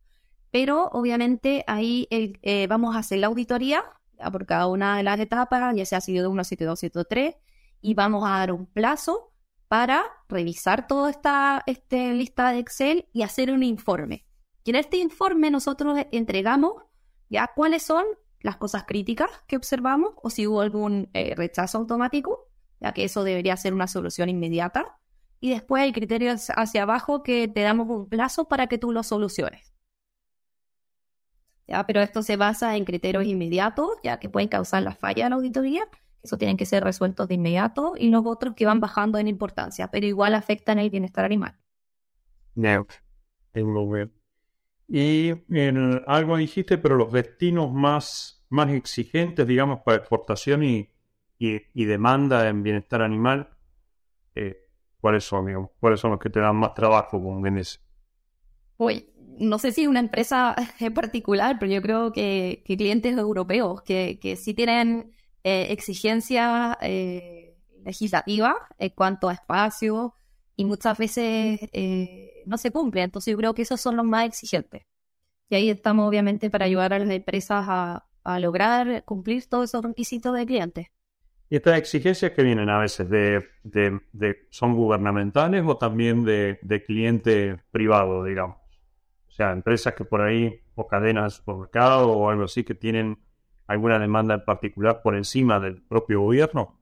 Pero 0.50 0.88
obviamente 0.92 1.62
ahí 1.68 2.08
eh, 2.10 2.66
vamos 2.66 2.96
a 2.96 2.98
hacer 2.98 3.20
la 3.20 3.28
auditoría 3.28 3.84
por 4.30 4.46
cada 4.46 4.66
una 4.66 4.96
de 4.96 5.02
las 5.02 5.18
etapas, 5.18 5.74
ya 5.74 5.84
sea 5.86 6.00
de 6.00 6.26
1, 6.26 6.44
7, 6.44 6.64
2, 6.64 6.78
7, 6.78 7.04
3, 7.08 7.34
y 7.80 7.94
vamos 7.94 8.24
a 8.26 8.38
dar 8.38 8.52
un 8.52 8.66
plazo 8.66 9.32
para 9.68 10.04
revisar 10.28 10.86
toda 10.86 11.10
esta 11.10 11.62
este 11.66 12.12
lista 12.12 12.50
de 12.50 12.58
Excel 12.58 13.08
y 13.12 13.22
hacer 13.22 13.52
un 13.52 13.62
informe. 13.62 14.26
Y 14.64 14.70
en 14.70 14.76
este 14.76 14.96
informe 14.96 15.50
nosotros 15.50 15.98
entregamos 16.10 16.74
ya 17.28 17.50
cuáles 17.54 17.82
son 17.84 18.04
las 18.40 18.56
cosas 18.56 18.84
críticas 18.84 19.30
que 19.46 19.56
observamos 19.56 20.14
o 20.22 20.30
si 20.30 20.46
hubo 20.46 20.60
algún 20.60 21.08
eh, 21.12 21.34
rechazo 21.36 21.78
automático, 21.78 22.48
ya 22.80 22.92
que 22.92 23.04
eso 23.04 23.22
debería 23.22 23.56
ser 23.56 23.74
una 23.74 23.86
solución 23.86 24.28
inmediata. 24.28 24.98
Y 25.38 25.50
después 25.50 25.82
hay 25.82 25.92
criterios 25.92 26.48
hacia 26.54 26.82
abajo 26.82 27.22
que 27.22 27.48
te 27.48 27.62
damos 27.62 27.88
un 27.88 28.08
plazo 28.08 28.48
para 28.48 28.66
que 28.66 28.76
tú 28.76 28.92
lo 28.92 29.02
soluciones. 29.02 29.69
Pero 31.86 32.00
esto 32.00 32.22
se 32.22 32.36
basa 32.36 32.76
en 32.76 32.84
criterios 32.84 33.24
inmediatos, 33.24 33.90
ya 34.02 34.18
que 34.18 34.28
pueden 34.28 34.48
causar 34.48 34.82
la 34.82 34.94
falla 34.94 35.24
de 35.24 35.30
la 35.30 35.36
auditoría. 35.36 35.88
Eso 36.22 36.36
tienen 36.36 36.56
que 36.56 36.66
ser 36.66 36.84
resueltos 36.84 37.28
de 37.28 37.34
inmediato 37.34 37.94
y 37.96 38.10
los 38.10 38.26
otros 38.26 38.54
que 38.54 38.66
van 38.66 38.80
bajando 38.80 39.18
en 39.18 39.28
importancia, 39.28 39.90
pero 39.90 40.06
igual 40.06 40.34
afectan 40.34 40.78
el 40.78 40.90
bienestar 40.90 41.24
animal. 41.24 41.56
No, 42.54 42.86
Y 44.88 45.30
en, 45.48 46.02
algo 46.06 46.36
dijiste, 46.36 46.76
pero 46.76 46.96
los 46.96 47.12
destinos 47.12 47.72
más, 47.72 48.44
más 48.50 48.70
exigentes, 48.70 49.46
digamos, 49.46 49.80
para 49.80 49.98
exportación 49.98 50.64
y, 50.64 50.90
y, 51.38 51.84
demanda 51.84 52.48
en 52.48 52.62
bienestar 52.62 53.00
animal, 53.00 53.48
eh, 54.34 54.68
¿cuáles 55.00 55.24
son, 55.24 55.46
digamos? 55.46 55.70
¿Cuáles 55.80 56.00
son 56.00 56.10
los 56.10 56.20
que 56.20 56.28
te 56.28 56.40
dan 56.40 56.56
más 56.56 56.74
trabajo 56.74 57.22
con 57.22 57.40
GNS? 57.40 57.80
Uy, 58.76 59.09
no 59.40 59.58
sé 59.58 59.72
si 59.72 59.86
una 59.86 60.00
empresa 60.00 60.54
en 60.80 60.94
particular, 60.94 61.56
pero 61.58 61.72
yo 61.72 61.82
creo 61.82 62.12
que, 62.12 62.62
clientes 62.66 63.16
europeos 63.16 63.82
que, 63.82 64.18
que 64.20 64.36
sí 64.36 64.54
tienen 64.54 65.12
eh, 65.42 65.68
exigencias 65.70 66.76
eh, 66.82 67.56
legislativas 67.84 68.54
en 68.78 68.90
cuanto 68.90 69.28
a 69.30 69.32
espacio 69.32 70.14
y 70.54 70.66
muchas 70.66 70.98
veces 70.98 71.60
eh, 71.72 72.42
no 72.44 72.58
se 72.58 72.70
cumple. 72.70 73.02
Entonces 73.02 73.32
yo 73.32 73.38
creo 73.38 73.54
que 73.54 73.62
esos 73.62 73.80
son 73.80 73.96
los 73.96 74.04
más 74.04 74.26
exigentes. 74.26 74.82
Y 75.48 75.54
ahí 75.54 75.70
estamos 75.70 76.06
obviamente 76.06 76.50
para 76.50 76.66
ayudar 76.66 76.92
a 76.92 76.98
las 76.98 77.10
empresas 77.10 77.64
a, 77.68 78.06
lograr 78.38 79.02
cumplir 79.04 79.46
todos 79.46 79.70
esos 79.70 79.82
requisitos 79.82 80.32
de 80.36 80.46
clientes. 80.46 80.86
¿Y 81.48 81.56
estas 81.56 81.78
exigencias 81.78 82.30
que 82.30 82.44
vienen 82.44 82.68
a 82.68 82.78
veces 82.78 83.10
de, 83.10 83.44
de, 83.64 84.46
son 84.50 84.76
gubernamentales 84.76 85.64
o 85.66 85.76
también 85.76 86.24
de, 86.24 86.60
de 86.62 86.84
cliente 86.84 87.56
privado, 87.72 88.22
digamos? 88.22 88.59
Empresas 89.40 89.94
que 89.94 90.04
por 90.04 90.20
ahí 90.20 90.60
o 90.74 90.86
cadenas 90.86 91.24
de 91.24 91.36
supermercado 91.38 92.12
o 92.12 92.28
algo 92.28 92.44
así 92.44 92.64
que 92.64 92.74
tienen 92.74 93.18
alguna 93.66 93.98
demanda 93.98 94.34
en 94.34 94.44
particular 94.44 95.00
por 95.02 95.16
encima 95.16 95.60
del 95.60 95.80
propio 95.82 96.20
gobierno? 96.20 96.78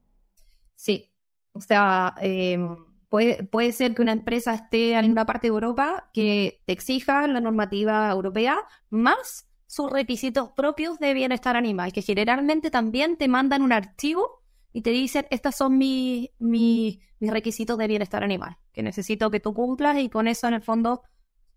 Sí, 0.75 1.11
o 1.51 1.61
sea, 1.61 2.15
em, 2.21 2.75
puede, 3.09 3.43
puede 3.43 3.71
ser 3.71 3.93
que 3.93 4.01
una 4.01 4.11
empresa 4.11 4.53
esté 4.53 4.93
en 4.93 5.11
una 5.11 5.25
parte 5.25 5.47
de 5.47 5.53
Europa 5.53 6.09
que 6.13 6.61
te 6.65 6.73
exija 6.73 7.27
la 7.27 7.41
normativa 7.41 8.09
europea 8.09 8.57
más 8.89 9.49
sus 9.67 9.91
requisitos 9.91 10.49
propios 10.49 10.97
de 10.97 11.13
bienestar 11.13 11.55
animal, 11.55 11.93
que 11.93 12.01
generalmente 12.01 12.71
también 12.71 13.17
te 13.17 13.27
mandan 13.27 13.61
un 13.61 13.71
archivo 13.71 14.41
y 14.73 14.81
te 14.81 14.89
dicen, 14.89 15.27
estos 15.29 15.55
son 15.55 15.77
mis, 15.77 16.29
mis, 16.39 16.97
mis 17.19 17.31
requisitos 17.31 17.77
de 17.77 17.87
bienestar 17.87 18.23
animal, 18.23 18.57
que 18.73 18.81
necesito 18.81 19.29
que 19.29 19.39
tú 19.39 19.53
cumplas 19.53 19.99
y 19.99 20.09
con 20.09 20.27
eso 20.27 20.47
en 20.47 20.55
el 20.55 20.63
fondo 20.63 21.03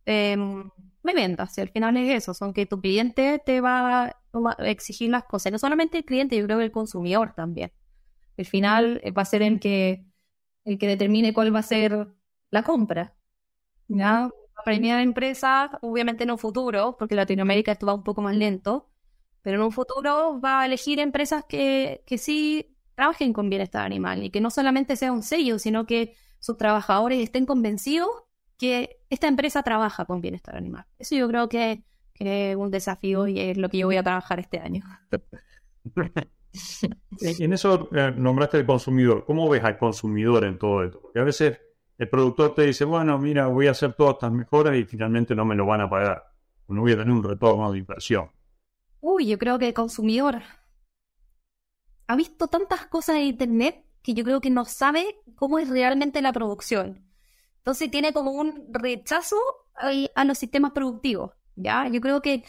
em, 0.05 0.69
me 1.03 1.15
vendas. 1.15 1.57
Y 1.59 1.61
al 1.61 1.69
final 1.69 1.97
es 1.97 2.23
eso, 2.23 2.35
son 2.35 2.53
que 2.53 2.67
tu 2.67 2.81
cliente 2.81 3.41
te 3.45 3.61
va 3.61 4.05
a 4.05 4.17
exigir 4.67 5.11
las 5.11 5.25
cosas. 5.25 5.53
No 5.53 5.59
solamente 5.59 5.99
el 5.99 6.05
cliente, 6.05 6.37
yo 6.37 6.45
creo 6.45 6.59
que 6.59 6.65
el 6.65 6.73
consumidor 6.73 7.35
también. 7.35 7.73
El 8.37 8.47
final 8.47 9.03
va 9.17 9.23
a 9.23 9.27
ser 9.27 9.43
el 9.43 9.61
que, 9.61 10.05
el 10.65 10.79
que 10.79 10.87
determine 10.87 11.35
cuál 11.35 11.55
va 11.55 11.61
a 11.61 11.63
ser 11.63 12.09
la 12.51 12.63
compra. 12.63 13.15
¿ya? 13.89 14.31
La 14.57 14.65
primera 14.65 15.03
empresa, 15.03 15.79
obviamente 15.83 16.25
en 16.25 16.31
un 16.31 16.39
futuro, 16.39 16.97
porque 16.99 17.15
en 17.15 17.19
Latinoamérica 17.19 17.73
esto 17.73 17.87
va 17.87 17.95
un 17.95 18.05
poco 18.05 18.23
más 18.23 18.37
lento, 18.37 18.91
pero 19.43 19.57
en 19.57 19.63
un 19.65 19.73
futuro 19.73 20.41
va 20.41 20.63
a 20.63 20.67
elegir 20.67 21.01
empresas 21.01 21.45
que, 21.49 22.03
que 22.07 22.19
sí 22.19 22.77
trabajen 22.95 23.33
con 23.33 23.51
bienestar 23.51 23.85
animal 23.85 24.23
y 24.23 24.31
que 24.31 24.41
no 24.41 24.51
solamente 24.51 24.97
sea 24.97 25.13
un 25.13 25.23
sello, 25.23 25.59
sino 25.59 25.87
que 25.87 26.15
sus 26.39 26.57
trabajadores 26.57 27.21
estén 27.21 27.47
convencidos 27.47 28.11
que 28.63 29.01
esta 29.11 29.27
empresa 29.27 29.65
trabaja 29.65 30.05
con 30.05 30.21
bienestar 30.21 30.57
animal. 30.57 30.85
Eso 30.97 31.17
yo 31.17 31.27
creo 31.27 31.49
que, 31.49 31.83
es 32.15 32.55
un 32.55 32.71
desafío 32.71 33.27
y 33.27 33.41
es 33.41 33.59
lo 33.59 33.69
que 33.69 33.79
yo 33.79 33.89
voy 33.89 33.97
a 33.97 34.05
trabajar 34.05 34.39
este 34.39 34.61
año. 34.61 34.85
en 37.21 37.53
eso 37.53 37.89
eh, 37.93 38.15
nombraste 38.17 38.59
el 38.59 38.67
consumidor. 38.67 39.25
¿Cómo 39.25 39.49
ves 39.49 39.65
al 39.65 39.77
consumidor 39.79 40.45
en 40.45 40.61
todo 40.61 40.85
esto? 40.85 41.01
Porque 41.03 41.19
a 41.19 41.25
veces 41.25 41.59
el 41.99 42.09
productor 42.09 42.55
te 42.55 42.63
dice, 42.63 42.85
bueno, 42.85 43.19
mira, 43.19 43.49
voy 43.49 43.67
a 43.67 43.73
hacer 43.73 43.95
todas 43.95 44.15
estas 44.15 44.31
mejoras 44.31 44.77
y 44.77 44.85
finalmente 44.85 45.35
no 45.35 45.45
me 45.45 45.57
lo 45.57 45.67
van 45.67 45.81
a 45.81 45.91
pagar. 45.91 46.23
No 46.69 46.83
voy 46.83 46.93
a 46.93 46.99
tener 46.99 47.13
un 47.13 47.25
retorno 47.25 47.73
de 47.73 47.79
inversión. 47.79 48.31
Uy, 49.01 49.27
yo 49.27 49.39
creo 49.39 49.59
que 49.59 49.67
el 49.67 49.75
consumidor 49.75 50.41
ha 52.07 52.15
visto 52.15 52.47
tantas 52.47 52.87
cosas 52.87 53.17
en 53.17 53.23
Internet 53.23 53.85
que 54.05 54.15
yo 54.15 54.23
creo 54.23 54.41
que 54.41 54.51
no 54.51 54.65
sabe 54.67 55.17
cómo 55.35 55.59
es 55.59 55.69
realmente 55.69 56.23
la 56.23 56.33
producción. 56.33 57.12
Entonces 57.63 57.93
tiene 57.93 58.13
como 58.13 58.33
un 58.33 58.67
rechazo 58.73 59.37
a, 59.77 60.25
los 60.25 60.37
sistemas 60.37 60.73
productivos, 60.73 61.31
¿ya? 61.55 61.87
Yo 61.89 62.01
creo 62.01 62.21
que 62.21 62.43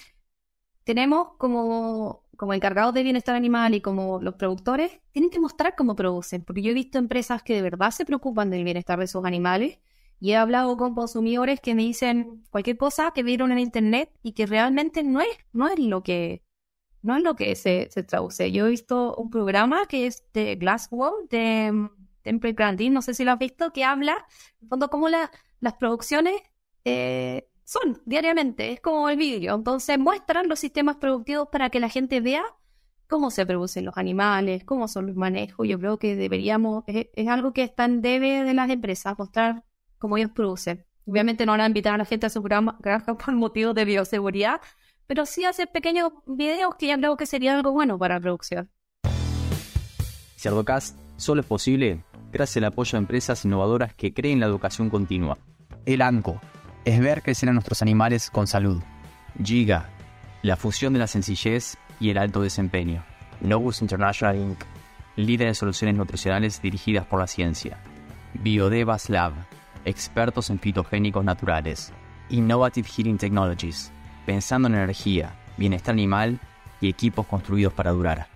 tenemos 0.84 1.38
como, 1.38 2.24
como 2.36 2.54
encargados 2.56 2.96
de 2.96 3.04
bienestar 3.04 3.36
animal 3.36 3.76
y 3.76 3.82
como 3.82 4.20
los 4.22 4.34
productores, 4.36 5.00
tienen 5.12 5.30
que 5.30 5.40
mostrar 5.40 5.76
cómo 5.78 5.96
producen, 5.96 6.44
porque 6.44 6.64
yo 6.64 6.72
he 6.72 6.74
visto 6.74 6.98
empresas 6.98 7.44
que 7.44 7.54
de 7.54 7.62
verdad 7.62 7.92
se 7.92 8.06
preocupan 8.06 8.50
del 8.50 8.64
bienestar 8.64 9.00
de 9.00 9.06
sus 9.06 9.24
animales 9.24 9.78
y 10.20 10.32
he 10.32 10.36
hablado 10.36 10.78
con 10.78 10.96
consumidores 10.96 11.60
que 11.62 11.76
me 11.76 11.84
dicen 11.84 12.44
cualquier 12.50 12.78
cosa 12.78 13.12
que 13.14 13.22
vieron 13.22 13.52
en 13.52 13.60
internet 13.60 14.10
y 14.24 14.32
que 14.34 14.48
realmente 14.48 15.04
no 15.04 15.22
es, 15.22 15.28
no 15.52 15.68
es 15.68 15.78
lo 15.78 16.02
que 16.02 16.42
no 17.04 17.18
es 17.18 17.24
lo 17.24 17.36
que 17.36 17.56
se, 17.56 17.90
se 17.92 18.04
traduce. 18.04 18.52
Yo 18.52 18.66
he 18.66 18.70
visto 18.70 19.14
un 19.16 19.30
programa 19.30 19.86
que 19.88 20.08
es 20.08 20.24
de 20.34 20.56
Glasswall, 20.56 21.28
de 21.30 21.90
Temple 22.24 22.54
Grandin, 22.54 22.94
no 22.94 23.02
sé 23.02 23.14
si 23.14 23.24
lo 23.24 23.32
has 23.32 23.40
visto, 23.40 23.72
que 23.72 23.84
habla, 23.84 24.26
en 24.62 24.70
fondo, 24.70 24.90
cómo 24.90 25.08
las 25.10 25.74
producciones 25.80 26.36
eh, 26.86 27.48
son 27.64 28.02
diariamente, 28.06 28.72
es 28.72 28.80
como 28.80 29.10
el 29.10 29.18
vídeo. 29.18 29.56
Entonces 29.56 30.00
muestran 30.00 30.48
los 30.48 30.60
sistemas 30.60 30.98
productivos 30.98 31.50
para 31.52 31.70
que 31.70 31.80
la 31.80 31.90
gente 31.90 32.22
vea 32.22 32.44
cómo 33.08 33.30
se 33.30 33.46
producen 33.46 33.86
los 33.86 33.98
animales, 33.98 34.64
cómo 34.64 34.88
son 34.88 35.08
los 35.08 35.16
manejos. 35.16 35.68
Yo 35.68 35.80
creo 35.80 35.98
que 36.00 36.16
deberíamos, 36.16 36.84
es, 36.88 37.28
algo 37.28 37.54
que 37.54 37.64
está 37.64 37.86
en 37.86 38.02
debe 38.02 38.44
de 38.44 38.54
las 38.54 38.70
empresas, 38.70 39.18
mostrar 39.18 39.64
cómo 40.00 40.18
ellos 40.18 40.32
producen. 40.32 40.86
Obviamente 41.06 41.46
no 41.46 41.52
van 41.52 41.62
a 41.62 41.68
invitar 41.68 41.94
a 41.94 41.98
la 41.98 42.06
gente 42.06 42.26
a 42.26 42.30
su 42.30 42.42
granja 42.80 43.18
por 43.18 43.34
motivos 43.34 43.76
de 43.76 43.86
bioseguridad, 43.86 44.62
pero 45.06 45.26
sí 45.26 45.46
hacer 45.46 45.70
pequeños 45.72 46.12
videos 46.26 46.76
que 46.76 46.88
ya 46.88 46.98
creo 46.98 47.18
que 47.18 47.26
sería 47.26 47.56
algo 47.56 47.72
bueno 47.72 48.00
para 48.00 48.16
la 48.16 48.22
producción. 48.22 48.70
Cerdocast 50.38 51.03
solo 51.18 51.42
es 51.42 51.48
posible 51.48 52.04
gracias 52.32 52.58
al 52.58 52.66
apoyo 52.66 52.94
de 52.94 53.00
empresas 53.00 53.46
innovadoras 53.46 53.94
que 53.94 54.14
creen 54.14 54.40
la 54.40 54.48
educación 54.48 54.90
continua. 54.90 55.38
El 55.86 56.02
ANCO 56.02 56.42
es 56.86 57.00
ver 57.00 57.22
crecer 57.22 57.50
a 57.50 57.54
nuestros 57.54 57.82
animales 57.82 58.30
con 58.30 58.48
salud. 58.48 58.82
Giga, 59.42 59.90
la 60.42 60.58
fusión 60.58 60.94
de 60.94 61.00
la 61.00 61.08
sencillez 61.08 61.78
y 62.00 62.10
el 62.10 62.18
alto 62.18 62.42
desempeño. 62.42 63.04
Novus 63.42 63.82
International 63.82 64.36
Inc., 64.36 64.60
líder 65.16 65.48
de 65.48 65.54
soluciones 65.54 65.96
nutricionales 65.96 66.62
dirigidas 66.62 67.06
por 67.06 67.20
la 67.20 67.28
ciencia. 67.28 67.78
Biodevas 68.34 69.10
Lab, 69.10 69.34
expertos 69.86 70.50
en 70.50 70.60
fitogénicos 70.60 71.24
naturales. 71.24 71.94
Innovative 72.30 72.88
Heating 72.88 73.18
Technologies, 73.18 73.92
pensando 74.26 74.68
en 74.68 74.76
energía, 74.76 75.36
bienestar 75.58 75.94
animal 75.94 76.40
y 76.82 76.90
equipos 76.90 77.28
construidos 77.28 77.74
para 77.74 77.92
durar. 77.92 78.33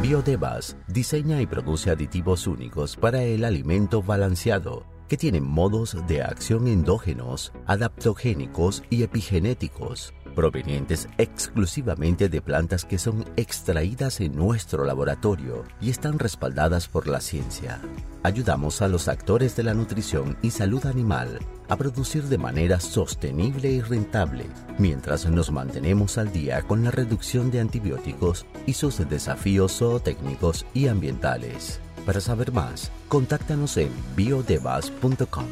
Biodevas 0.00 0.76
diseña 0.86 1.42
y 1.42 1.46
produce 1.46 1.90
aditivos 1.90 2.46
únicos 2.46 2.96
para 2.96 3.24
el 3.24 3.44
alimento 3.44 4.00
balanceado 4.00 4.86
que 5.08 5.16
tienen 5.16 5.44
modos 5.44 5.96
de 6.06 6.22
acción 6.22 6.68
endógenos, 6.68 7.52
adaptogénicos 7.66 8.84
y 8.90 9.02
epigenéticos, 9.02 10.14
provenientes 10.38 11.08
exclusivamente 11.18 12.28
de 12.28 12.40
plantas 12.40 12.84
que 12.84 12.96
son 12.96 13.24
extraídas 13.36 14.20
en 14.20 14.36
nuestro 14.36 14.84
laboratorio 14.84 15.64
y 15.80 15.90
están 15.90 16.20
respaldadas 16.20 16.86
por 16.86 17.08
la 17.08 17.20
ciencia. 17.20 17.80
Ayudamos 18.22 18.80
a 18.80 18.86
los 18.86 19.08
actores 19.08 19.56
de 19.56 19.64
la 19.64 19.74
nutrición 19.74 20.38
y 20.40 20.52
salud 20.52 20.86
animal 20.86 21.40
a 21.68 21.74
producir 21.74 22.22
de 22.22 22.38
manera 22.38 22.78
sostenible 22.78 23.68
y 23.68 23.80
rentable, 23.80 24.46
mientras 24.78 25.28
nos 25.28 25.50
mantenemos 25.50 26.18
al 26.18 26.30
día 26.30 26.62
con 26.62 26.84
la 26.84 26.92
reducción 26.92 27.50
de 27.50 27.58
antibióticos 27.58 28.46
y 28.64 28.74
sus 28.74 28.98
desafíos 29.08 29.78
zootécnicos 29.78 30.66
y 30.72 30.86
ambientales. 30.86 31.80
Para 32.06 32.20
saber 32.20 32.52
más, 32.52 32.92
contáctanos 33.08 33.76
en 33.76 33.90
biodevas.com. 34.14 35.46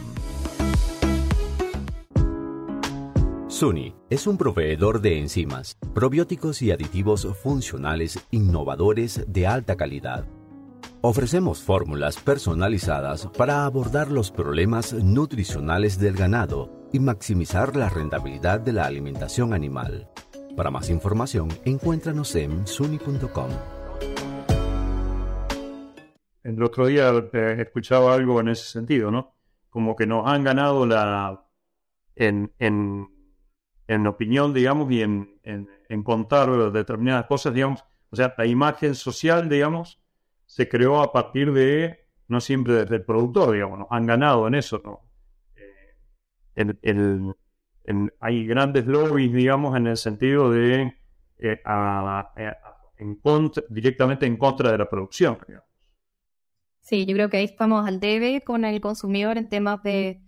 Suni 3.56 3.94
es 4.10 4.26
un 4.26 4.36
proveedor 4.36 5.00
de 5.00 5.18
enzimas, 5.18 5.78
probióticos 5.94 6.60
y 6.60 6.72
aditivos 6.72 7.26
funcionales 7.42 8.22
innovadores 8.30 9.24
de 9.28 9.46
alta 9.46 9.76
calidad. 9.76 10.26
Ofrecemos 11.00 11.62
fórmulas 11.62 12.18
personalizadas 12.18 13.28
para 13.28 13.64
abordar 13.64 14.10
los 14.10 14.30
problemas 14.30 14.92
nutricionales 14.92 15.98
del 15.98 16.16
ganado 16.16 16.70
y 16.92 17.00
maximizar 17.00 17.76
la 17.76 17.88
rentabilidad 17.88 18.60
de 18.60 18.74
la 18.74 18.84
alimentación 18.84 19.54
animal. 19.54 20.10
Para 20.54 20.70
más 20.70 20.90
información, 20.90 21.48
encuéntranos 21.64 22.36
en 22.36 22.66
suni.com. 22.66 23.48
El 26.42 26.62
otro 26.62 26.88
día 26.88 27.10
he 27.32 27.62
escuchado 27.62 28.12
algo 28.12 28.38
en 28.38 28.48
ese 28.48 28.70
sentido, 28.70 29.10
¿no? 29.10 29.34
Como 29.70 29.96
que 29.96 30.06
nos 30.06 30.26
han 30.26 30.44
ganado 30.44 30.84
la. 30.84 31.42
en, 32.16 32.52
en, 32.58 33.15
en 33.88 34.06
opinión, 34.06 34.52
digamos, 34.52 34.90
y 34.90 35.02
en, 35.02 35.40
en, 35.42 36.02
contar 36.02 36.72
determinadas 36.72 37.26
cosas, 37.26 37.54
digamos. 37.54 37.84
O 38.10 38.16
sea, 38.16 38.34
la 38.36 38.46
imagen 38.46 38.94
social, 38.94 39.48
digamos, 39.48 40.00
se 40.46 40.68
creó 40.68 41.00
a 41.00 41.12
partir 41.12 41.52
de. 41.52 42.06
no 42.28 42.40
siempre 42.40 42.74
desde 42.74 42.96
el 42.96 43.04
productor, 43.04 43.52
digamos, 43.52 43.86
han 43.90 44.06
ganado 44.06 44.46
en 44.48 44.54
eso, 44.54 44.80
¿no? 44.84 45.02
Eh, 46.56 46.74
hay 48.20 48.46
grandes 48.46 48.86
lobbies, 48.86 49.32
digamos, 49.32 49.76
en 49.76 49.86
el 49.86 49.96
sentido 49.96 50.50
de. 50.50 50.96
Eh, 51.38 51.62
en 52.98 53.14
contra, 53.16 53.62
directamente 53.68 54.26
en 54.26 54.36
contra 54.36 54.72
de 54.72 54.78
la 54.78 54.88
producción, 54.88 55.38
digamos. 55.46 55.66
Sí, 56.80 57.04
yo 57.04 57.14
creo 57.14 57.28
que 57.28 57.38
ahí 57.38 57.44
estamos 57.44 57.86
al 57.86 57.98
debe 57.98 58.42
con 58.42 58.64
el 58.64 58.80
consumidor 58.80 59.38
en 59.38 59.48
temas 59.48 59.82
de 59.82 60.22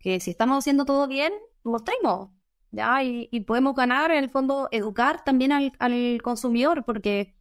que 0.00 0.18
si 0.18 0.32
estamos 0.32 0.58
haciendo 0.58 0.84
todo 0.84 1.06
bien, 1.06 1.32
mostremos, 1.62 2.30
¿ya? 2.72 3.02
Y, 3.04 3.40
podemos 3.40 3.76
ganar, 3.76 4.10
en 4.10 4.24
el 4.24 4.30
fondo, 4.30 4.68
educar 4.72 5.24
también 5.24 5.52
al, 5.52 6.22
consumidor, 6.22 6.84
porque 6.84 7.36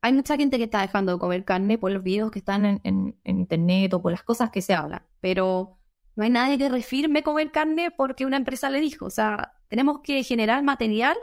hay 0.00 0.12
mucha 0.12 0.36
gente 0.36 0.56
que 0.56 0.64
está 0.64 0.80
dejando 0.80 1.12
de 1.12 1.18
comer 1.18 1.44
carne 1.44 1.78
por 1.78 1.90
los 1.92 2.02
videos 2.02 2.30
que 2.30 2.38
están 2.38 2.80
en, 2.82 3.18
internet 3.24 3.92
o 3.94 4.02
por 4.02 4.12
las 4.12 4.22
cosas 4.22 4.50
que 4.50 4.62
se 4.62 4.74
hablan, 4.74 5.02
pero 5.20 5.78
no 6.14 6.24
hay 6.24 6.30
nadie 6.30 6.58
que 6.58 6.68
refirme 6.68 7.22
comer 7.22 7.50
carne 7.50 7.90
porque 7.90 8.24
una 8.24 8.38
empresa 8.38 8.70
le 8.70 8.80
dijo, 8.80 9.06
o 9.06 9.10
sea, 9.10 9.54
tenemos 9.68 10.00
que 10.00 10.22
generar 10.22 10.62
material 10.62 11.16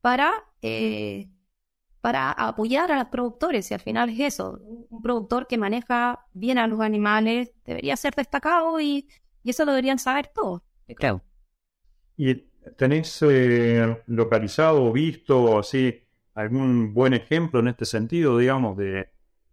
para... 0.00 0.32
Eh, 0.62 1.28
para 2.00 2.30
apoyar 2.30 2.92
a 2.92 2.98
los 2.98 3.08
productores 3.08 3.70
y 3.70 3.74
al 3.74 3.80
final 3.80 4.08
es 4.08 4.20
eso, 4.20 4.60
un 4.88 5.02
productor 5.02 5.48
que 5.48 5.58
maneja 5.58 6.24
bien 6.32 6.56
a 6.56 6.68
los 6.68 6.80
animales 6.80 7.50
debería 7.64 7.96
ser 7.96 8.14
destacado 8.14 8.80
y, 8.80 9.08
eso 9.44 9.64
lo 9.64 9.72
deberían 9.72 9.98
saber 9.98 10.30
todos. 10.34 10.60
Claro. 10.96 11.22
Y 12.18 12.47
¿Tenés 12.76 13.22
eh, 13.22 14.02
localizado 14.06 14.84
o 14.84 14.92
visto 14.92 15.58
así 15.58 16.02
algún 16.34 16.92
buen 16.94 17.14
ejemplo 17.14 17.60
en 17.60 17.68
este 17.68 17.84
sentido, 17.84 18.38
digamos, 18.38 18.76
de 18.76 19.10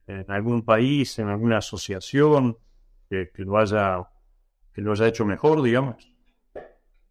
en 0.08 0.30
algún 0.30 0.64
país, 0.64 1.18
en 1.20 1.30
alguna 1.30 1.58
asociación 1.58 2.58
que, 3.10 3.32
que 3.34 3.44
lo 3.44 3.58
haya 3.58 4.08
que 4.76 4.82
lo 4.82 4.92
haya 4.92 5.08
hecho 5.08 5.26
mejor, 5.26 5.62
digamos? 5.62 5.96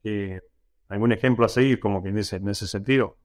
Eh, 0.05 0.41
¿Algún 0.89 1.13
ejemplo 1.13 1.47
a 1.47 1.49
seguir, 1.49 1.81
como 1.81 2.03
quien 2.03 2.15
dice, 2.15 2.37
en 2.37 2.49
ese 2.49 2.67
sentido? 2.67 3.17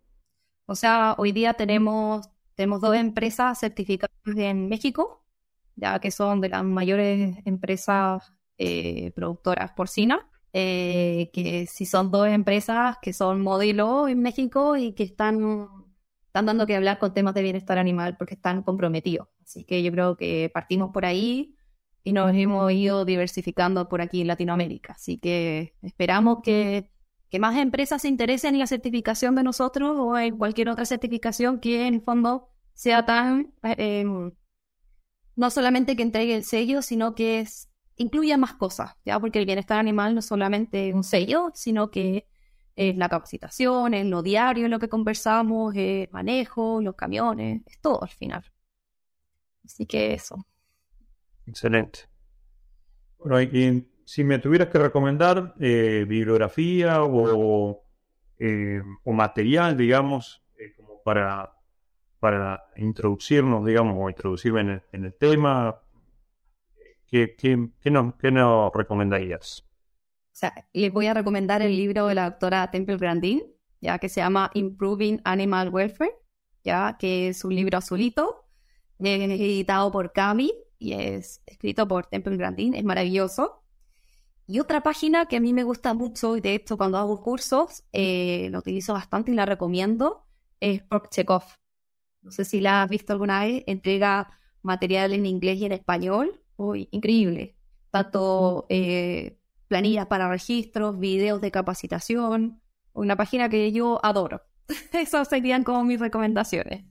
O 0.65 0.75
sea, 0.75 1.15
hoy 1.17 1.33
día 1.33 1.53
tenemos, 1.55 2.29
tenemos 2.55 2.79
dos 2.79 2.95
empresas 2.95 3.59
certificadas 3.59 4.15
en 4.25 4.69
México, 4.69 5.25
ya 5.75 5.99
que 5.99 6.09
son 6.09 6.39
de 6.39 6.49
las 6.49 6.63
mayores 6.63 7.37
empresas 7.45 8.33
eh, 8.57 9.11
productoras 9.11 9.71
porcinas, 9.73 10.21
eh, 10.53 11.29
que 11.33 11.67
sí 11.67 11.85
son 11.85 12.11
dos 12.11 12.27
empresas 12.27 12.97
que 13.01 13.13
son 13.13 13.41
modelo 13.41 14.07
en 14.07 14.21
México 14.21 14.77
y 14.77 14.93
que 14.93 15.03
están, 15.03 15.67
están 16.27 16.45
dando 16.45 16.65
que 16.65 16.75
hablar 16.75 16.99
con 16.99 17.13
temas 17.13 17.33
de 17.33 17.43
bienestar 17.43 17.77
animal 17.77 18.17
porque 18.17 18.35
están 18.35 18.63
comprometidos. 18.63 19.27
Así 19.43 19.63
que 19.63 19.83
yo 19.83 19.91
creo 19.91 20.17
que 20.17 20.49
partimos 20.53 20.91
por 20.91 21.05
ahí 21.05 21.55
y 22.03 22.13
nos 22.13 22.33
hemos 22.33 22.71
ido 22.71 23.05
diversificando 23.05 23.89
por 23.89 24.01
aquí 24.01 24.21
en 24.21 24.27
Latinoamérica. 24.27 24.93
Así 24.93 25.17
que 25.19 25.75
esperamos 25.81 26.39
que, 26.43 26.91
que 27.29 27.39
más 27.39 27.57
empresas 27.57 28.01
se 28.01 28.07
interesen 28.07 28.55
en 28.55 28.59
la 28.59 28.67
certificación 28.67 29.35
de 29.35 29.43
nosotros 29.43 29.95
o 29.97 30.17
en 30.17 30.37
cualquier 30.37 30.69
otra 30.69 30.85
certificación 30.85 31.59
que 31.59 31.87
en 31.87 31.95
el 31.95 32.01
fondo 32.01 32.49
sea 32.73 33.05
tan, 33.05 33.53
eh, 33.63 34.05
no 35.35 35.49
solamente 35.49 35.95
que 35.95 36.03
entregue 36.03 36.35
el 36.35 36.43
sello, 36.43 36.81
sino 36.81 37.13
que 37.13 37.39
es, 37.39 37.68
incluya 37.99 38.37
más 38.37 38.53
cosas, 38.53 38.95
¿ya? 39.05 39.19
Porque 39.19 39.39
el 39.39 39.45
bienestar 39.45 39.77
animal 39.77 40.13
no 40.13 40.19
es 40.21 40.25
solamente 40.25 40.93
un 40.93 41.03
sello, 41.03 41.51
sino 41.53 41.91
que 41.91 42.27
es 42.75 42.97
la 42.97 43.09
capacitación, 43.09 43.93
es 43.93 44.05
lo 44.05 44.23
diario, 44.23 44.65
en 44.65 44.71
lo 44.71 44.79
que 44.79 44.87
conversamos, 44.87 45.73
es 45.75 46.11
manejo, 46.13 46.81
los 46.81 46.95
camiones, 46.95 47.61
es 47.67 47.79
todo 47.81 48.01
al 48.01 48.09
final. 48.09 48.43
Así 49.65 49.85
que 49.85 50.13
eso. 50.13 50.45
Excelente. 51.45 51.99
Bueno, 53.17 53.41
y 53.41 53.85
si 54.05 54.23
me 54.23 54.39
tuvieras 54.39 54.69
que 54.69 54.79
recomendar 54.79 55.55
eh, 55.59 56.05
bibliografía 56.07 57.03
o, 57.03 57.83
eh, 58.37 58.81
o, 59.03 59.11
material, 59.11 59.75
digamos, 59.75 60.41
eh, 60.57 60.73
como 60.77 61.03
para, 61.03 61.53
para 62.21 62.63
introducirnos, 62.77 63.65
digamos, 63.65 63.97
o 63.99 64.09
introducirme 64.09 64.61
en 64.61 64.69
el, 64.69 64.83
en 64.93 65.05
el 65.05 65.13
tema, 65.15 65.81
¿qué, 67.09 67.35
qué, 67.35 67.69
qué, 67.81 67.91
nos, 67.91 68.15
¿qué 68.15 68.31
nos 68.31 68.71
recomendarías? 68.73 69.65
O 70.31 70.39
sea, 70.39 70.53
les 70.73 70.91
voy 70.91 71.07
a 71.07 71.13
recomendar 71.13 71.61
el 71.61 71.75
libro 71.75 72.07
de 72.07 72.15
la 72.15 72.29
doctora 72.29 72.71
Temple 72.71 72.97
Grandin, 72.97 73.43
ya 73.81 73.99
que 73.99 74.09
se 74.09 74.21
llama 74.21 74.51
Improving 74.53 75.21
Animal 75.23 75.69
Welfare, 75.69 76.13
ya 76.63 76.97
que 76.97 77.29
es 77.29 77.43
un 77.43 77.55
libro 77.55 77.77
azulito, 77.77 78.45
editado 78.99 79.91
por 79.91 80.13
Cami, 80.13 80.53
y 80.77 80.93
es 80.93 81.41
escrito 81.45 81.87
por 81.87 82.05
Temple 82.05 82.37
Grandin, 82.37 82.73
es 82.73 82.83
maravilloso. 82.83 83.63
Y 84.47 84.59
otra 84.59 84.81
página 84.81 85.25
que 85.25 85.37
a 85.37 85.39
mí 85.39 85.53
me 85.53 85.63
gusta 85.63 85.93
mucho, 85.93 86.37
y 86.37 86.41
de 86.41 86.55
hecho 86.55 86.77
cuando 86.77 86.97
hago 86.97 87.21
cursos 87.21 87.83
eh, 87.91 88.49
la 88.51 88.59
utilizo 88.59 88.93
bastante 88.93 89.31
y 89.31 89.35
la 89.35 89.45
recomiendo, 89.45 90.25
es 90.59 90.83
Chekov. 91.11 91.43
No 92.21 92.31
sé 92.31 92.45
si 92.45 92.59
la 92.59 92.83
has 92.83 92.89
visto 92.89 93.13
alguna 93.13 93.45
vez, 93.45 93.63
entrega 93.67 94.31
material 94.61 95.13
en 95.13 95.25
inglés 95.25 95.59
y 95.59 95.65
en 95.65 95.71
español. 95.71 96.38
Uy, 96.59 96.89
increíble. 96.91 97.55
Tanto 97.89 98.65
eh, 98.67 99.37
planillas 99.69 100.07
para 100.07 100.27
registros, 100.27 100.99
videos 100.99 101.39
de 101.39 101.51
capacitación. 101.51 102.61
Una 102.91 103.15
página 103.15 103.47
que 103.47 103.71
yo 103.71 103.97
adoro. 104.03 104.41
Esas 104.91 105.29
serían 105.29 105.63
como 105.63 105.85
mis 105.85 106.01
recomendaciones. 106.01 106.83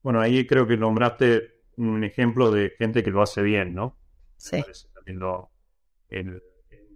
Bueno, 0.00 0.20
ahí 0.20 0.46
creo 0.46 0.68
que 0.68 0.76
nombraste 0.76 1.64
un 1.76 2.04
ejemplo 2.04 2.52
de 2.52 2.70
gente 2.78 3.02
que 3.02 3.10
lo 3.10 3.20
hace 3.20 3.42
bien, 3.42 3.74
¿no? 3.74 3.98
Sí. 4.36 4.62
También 4.94 5.20
en, 6.10 6.40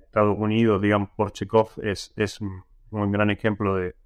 Estados 0.05 0.39
Unidos, 0.39 0.81
digamos, 0.81 1.11
Porchekov 1.17 1.71
es, 1.83 2.13
es 2.15 2.41
un, 2.41 2.63
gran 3.11 3.31
ejemplo 3.31 3.75
de, 3.75 3.97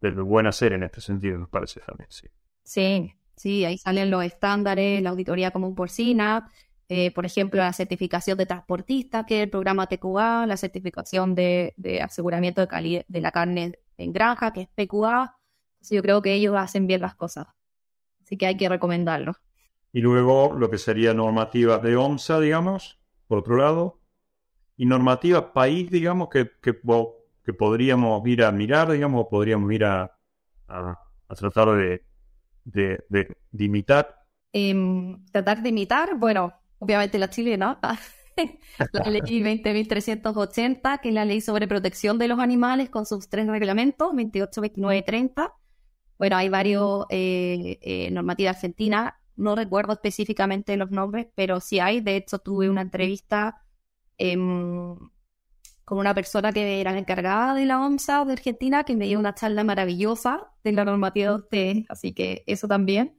de, 0.00 0.10
lo 0.10 0.24
buen 0.24 0.48
hacer 0.48 0.72
en 0.72 0.82
este 0.82 1.00
sentido, 1.00 1.38
me 1.38 1.46
parece 1.46 1.80
también, 1.80 2.10
sí. 2.10 2.26
Sí, 2.64 3.14
sí, 3.36 3.64
ahí 3.64 3.78
salen 3.78 4.10
los 4.10 4.24
estándares, 4.24 5.00
la 5.02 5.10
auditoría 5.10 5.52
común 5.52 5.74
porcina, 5.74 6.50
eh, 6.88 7.10
por 7.12 7.26
ejemplo, 7.26 7.60
la 7.60 7.72
certificación 7.72 8.38
de 8.38 8.46
transportista, 8.46 9.26
que 9.26 9.38
es 9.38 9.44
el 9.44 9.50
programa 9.50 9.86
TQA, 9.86 10.46
la 10.46 10.56
certificación 10.56 11.34
de, 11.34 11.74
de 11.76 12.02
aseguramiento 12.02 12.60
de 12.60 12.68
calidad 12.68 13.04
de 13.08 13.20
la 13.20 13.32
carne 13.32 13.78
en 13.96 14.12
granja, 14.12 14.52
que 14.52 14.62
es 14.62 14.68
PQA. 14.68 15.36
Entonces, 15.74 15.96
yo 15.96 16.02
creo 16.02 16.22
que 16.22 16.34
ellos 16.34 16.54
hacen 16.56 16.86
bien 16.86 17.00
las 17.00 17.14
cosas. 17.14 17.46
Así 18.22 18.36
que 18.36 18.46
hay 18.46 18.56
que 18.56 18.68
recomendarlo 18.68 19.34
y 19.92 20.00
luego 20.00 20.54
lo 20.54 20.70
que 20.70 20.78
sería 20.78 21.14
normativas 21.14 21.82
de 21.82 21.96
OMSA, 21.96 22.40
digamos, 22.40 22.98
por 23.26 23.38
otro 23.38 23.56
lado, 23.56 24.00
y 24.76 24.86
normativas 24.86 25.44
país, 25.54 25.90
digamos, 25.90 26.28
que, 26.28 26.50
que, 26.62 26.74
podríamos 27.54 28.26
ir 28.26 28.44
a 28.44 28.52
mirar, 28.52 28.90
digamos, 28.90 29.24
o 29.24 29.28
podríamos 29.28 29.72
ir 29.72 29.84
a, 29.84 30.16
a, 30.68 30.96
tratar 31.36 31.70
de, 31.70 32.04
de, 32.64 33.04
de, 33.08 33.64
imitar. 33.64 34.24
Em, 34.52 35.24
tratar 35.32 35.62
de 35.62 35.70
imitar, 35.70 36.16
bueno, 36.16 36.52
obviamente 36.78 37.18
la 37.18 37.30
chilena, 37.30 37.78
la 38.92 39.10
ley 39.10 39.20
20.380, 39.42 41.00
que 41.00 41.08
es 41.08 41.14
la 41.14 41.24
ley 41.24 41.40
sobre 41.40 41.68
protección 41.68 42.18
de 42.18 42.28
los 42.28 42.38
animales 42.38 42.90
con 42.90 43.06
sus 43.06 43.28
tres 43.28 43.46
reglamentos, 43.46 44.14
28, 44.14 44.60
29 44.60 44.98
y 44.98 45.02
30. 45.02 45.52
Bueno, 46.18 46.36
hay 46.36 46.48
varios 46.48 47.06
eh, 47.10 47.78
eh, 47.82 48.10
normativas 48.10 48.56
argentinas 48.56 49.14
no 49.38 49.54
recuerdo 49.54 49.92
específicamente 49.92 50.76
los 50.76 50.90
nombres, 50.90 51.28
pero 51.34 51.60
sí 51.60 51.78
hay. 51.80 52.00
De 52.00 52.16
hecho, 52.16 52.40
tuve 52.40 52.68
una 52.68 52.82
entrevista 52.82 53.62
em, 54.18 54.96
con 55.84 55.98
una 55.98 56.14
persona 56.14 56.52
que 56.52 56.80
era 56.80 56.96
encargada 56.98 57.54
de 57.54 57.64
la 57.64 57.80
OMSA 57.80 58.24
de 58.24 58.32
Argentina, 58.32 58.84
que 58.84 58.96
me 58.96 59.06
dio 59.06 59.18
una 59.18 59.34
charla 59.34 59.64
maravillosa 59.64 60.48
de 60.64 60.72
la 60.72 60.84
normativa 60.84 61.30
de 61.30 61.36
ustedes, 61.36 61.84
así 61.88 62.12
que 62.12 62.44
eso 62.46 62.68
también. 62.68 63.17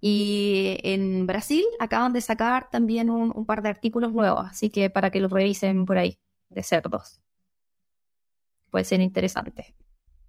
Y 0.00 0.78
en 0.84 1.26
Brasil 1.26 1.64
acaban 1.80 2.12
de 2.12 2.20
sacar 2.20 2.70
también 2.70 3.10
un, 3.10 3.44
par 3.46 3.62
de 3.62 3.68
artículos 3.68 4.12
nuevos, 4.12 4.44
así 4.48 4.70
que 4.70 4.90
para 4.90 5.10
que 5.10 5.20
los 5.20 5.32
revisen 5.32 5.86
por 5.86 5.98
ahí, 5.98 6.18
de 6.50 6.62
cerdos. 6.62 7.20
Puede 8.70 8.84
ser 8.84 9.00
interesante. 9.00 9.74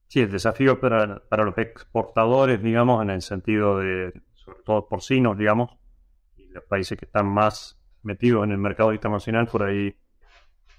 Sí, 0.08 0.22
el 0.22 0.32
desafío 0.32 0.80
para, 0.80 1.28
para 1.30 1.44
los 1.44 1.58
exportadores, 1.58 2.64
digamos, 2.64 3.04
en 3.04 3.12
el 3.12 3.22
sentido 3.22 3.78
de 3.78 4.12
sobre 4.34 4.64
todo 4.64 4.88
porcinos, 4.88 5.38
digamos, 5.38 5.70
y 6.36 6.48
los 6.48 6.64
países 6.64 6.98
que 6.98 7.06
están 7.06 7.28
más 7.28 7.80
metidos 8.02 8.44
en 8.44 8.52
el 8.52 8.58
mercado 8.58 8.94
internacional 8.94 9.48
por 9.48 9.64
ahí 9.64 9.96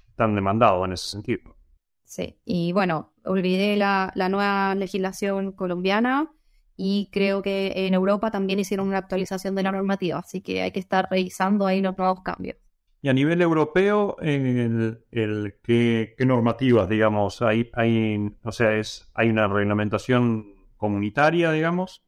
están 0.09 0.35
demandados 0.35 0.85
en 0.85 0.93
ese 0.93 1.07
sentido. 1.07 1.55
Sí, 2.03 2.37
y 2.43 2.73
bueno, 2.73 3.13
olvidé 3.23 3.77
la, 3.77 4.11
la 4.15 4.27
nueva 4.27 4.75
legislación 4.75 5.53
colombiana 5.53 6.29
y 6.75 7.09
creo 7.11 7.41
que 7.41 7.87
en 7.87 7.93
Europa 7.93 8.31
también 8.31 8.59
hicieron 8.59 8.87
una 8.87 8.97
actualización 8.97 9.55
de 9.55 9.63
la 9.63 9.71
normativa, 9.71 10.19
así 10.19 10.41
que 10.41 10.61
hay 10.61 10.71
que 10.71 10.79
estar 10.79 11.07
revisando 11.09 11.65
ahí 11.65 11.81
los 11.81 11.97
nuevos 11.97 12.21
cambios. 12.21 12.57
Y 13.03 13.09
a 13.09 13.13
nivel 13.13 13.41
europeo, 13.41 14.15
el, 14.19 15.03
el, 15.11 15.55
¿qué, 15.63 16.13
¿qué, 16.17 16.25
normativas, 16.25 16.87
digamos, 16.87 17.41
hay, 17.41 17.71
hay, 17.73 18.31
o 18.43 18.51
sea, 18.51 18.75
es, 18.75 19.09
hay 19.15 19.29
una 19.29 19.47
reglamentación 19.47 20.53
comunitaria, 20.77 21.51
digamos, 21.51 22.03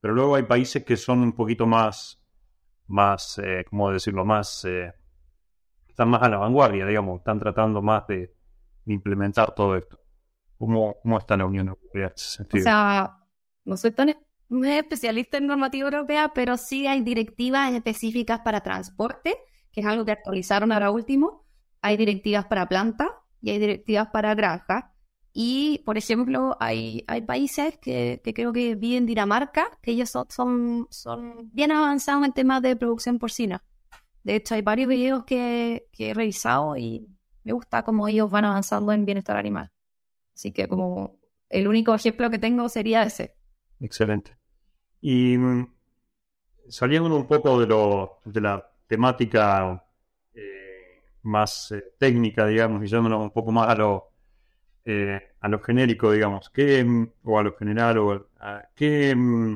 pero 0.00 0.14
luego 0.14 0.36
hay 0.36 0.44
países 0.44 0.84
que 0.84 0.96
son 0.96 1.20
un 1.20 1.32
poquito 1.32 1.66
más, 1.66 2.22
más, 2.86 3.38
eh, 3.38 3.64
¿cómo 3.68 3.90
decirlo? 3.90 4.24
Más, 4.24 4.64
eh, 4.64 4.92
están 5.88 6.08
más 6.08 6.22
a 6.22 6.28
la 6.28 6.38
vanguardia, 6.38 6.86
digamos, 6.86 7.18
están 7.18 7.38
tratando 7.38 7.82
más 7.82 8.06
de, 8.06 8.34
implementar 8.86 9.54
todo 9.54 9.76
esto. 9.76 10.00
¿Cómo, 10.56 10.96
¿Cómo 11.02 11.18
está 11.18 11.36
la 11.36 11.44
Unión 11.44 11.68
Europea 11.68 12.06
en 12.06 12.12
ese 12.16 12.36
sentido? 12.36 12.62
O 12.62 12.64
sea, 12.64 13.17
no 13.68 13.76
soy 13.76 13.92
tan 13.92 14.16
especialista 14.64 15.36
en 15.36 15.46
normativa 15.46 15.84
europea, 15.84 16.32
pero 16.34 16.56
sí 16.56 16.86
hay 16.86 17.02
directivas 17.02 17.72
específicas 17.72 18.40
para 18.40 18.62
transporte, 18.62 19.36
que 19.70 19.80
es 19.82 19.86
algo 19.86 20.04
que 20.04 20.12
actualizaron 20.12 20.72
ahora 20.72 20.90
último. 20.90 21.44
Hay 21.82 21.96
directivas 21.96 22.46
para 22.46 22.66
planta 22.66 23.14
y 23.42 23.50
hay 23.50 23.58
directivas 23.58 24.08
para 24.08 24.34
granja. 24.34 24.94
Y, 25.34 25.82
por 25.84 25.98
ejemplo, 25.98 26.56
hay, 26.58 27.04
hay 27.06 27.20
países 27.20 27.78
que, 27.78 28.20
que 28.24 28.34
creo 28.34 28.52
que 28.52 28.74
vi 28.74 28.96
en 28.96 29.06
Dinamarca, 29.06 29.78
que 29.82 29.92
ellos 29.92 30.10
son, 30.10 30.26
son, 30.30 30.88
son, 30.90 31.50
bien 31.52 31.70
avanzados 31.70 32.24
en 32.24 32.32
temas 32.32 32.62
de 32.62 32.74
producción 32.74 33.18
porcina. 33.18 33.62
De 34.24 34.36
hecho, 34.36 34.54
hay 34.54 34.62
varios 34.62 34.88
videos 34.88 35.24
que, 35.24 35.86
que 35.92 36.10
he 36.10 36.14
revisado 36.14 36.76
y 36.76 37.06
me 37.44 37.52
gusta 37.52 37.84
cómo 37.84 38.08
ellos 38.08 38.30
van 38.30 38.46
avanzando 38.46 38.92
en 38.92 39.04
bienestar 39.04 39.36
animal. 39.36 39.70
Así 40.34 40.52
que 40.52 40.66
como 40.66 41.18
el 41.50 41.68
único 41.68 41.94
ejemplo 41.94 42.30
que 42.30 42.38
tengo 42.38 42.68
sería 42.68 43.02
ese. 43.02 43.37
Excelente. 43.80 44.36
Y 45.00 45.38
mm, 45.38 45.68
saliendo 46.68 47.14
un 47.16 47.26
poco 47.26 47.60
de, 47.60 47.66
lo, 47.66 48.20
de 48.24 48.40
la 48.40 48.70
temática 48.86 49.84
eh, 50.34 51.02
más 51.22 51.72
eh, 51.72 51.94
técnica, 51.98 52.46
digamos, 52.46 52.82
y 52.84 52.88
yéndonos 52.88 53.22
un 53.22 53.30
poco 53.30 53.52
más 53.52 53.68
a 53.70 53.74
lo 53.76 54.12
eh, 54.86 55.20
a 55.40 55.48
lo 55.48 55.60
genérico, 55.62 56.12
digamos, 56.12 56.50
¿qué, 56.50 56.84
mm, 56.84 57.12
o 57.24 57.38
a 57.38 57.42
lo 57.44 57.56
general, 57.56 57.98
o 57.98 58.28
a, 58.40 58.68
¿qué, 58.74 59.14
mm, 59.16 59.54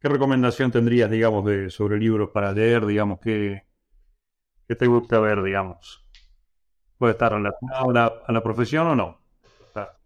¿qué 0.00 0.08
recomendación 0.08 0.70
tendrías, 0.72 1.10
digamos, 1.10 1.44
de, 1.46 1.70
sobre 1.70 1.98
libros 1.98 2.30
para 2.32 2.52
leer, 2.52 2.86
digamos, 2.86 3.20
qué, 3.20 3.64
qué 4.66 4.74
te 4.76 4.86
gusta 4.86 5.18
ver, 5.20 5.42
digamos? 5.42 6.04
¿Puede 6.98 7.12
estar 7.14 7.32
relacionado 7.32 7.90
a 7.90 7.92
la, 7.94 8.06
a 8.26 8.32
la 8.32 8.42
profesión 8.42 8.88
o 8.88 8.96
no? 8.96 9.06
O 9.70 9.72
sea, 9.72 9.98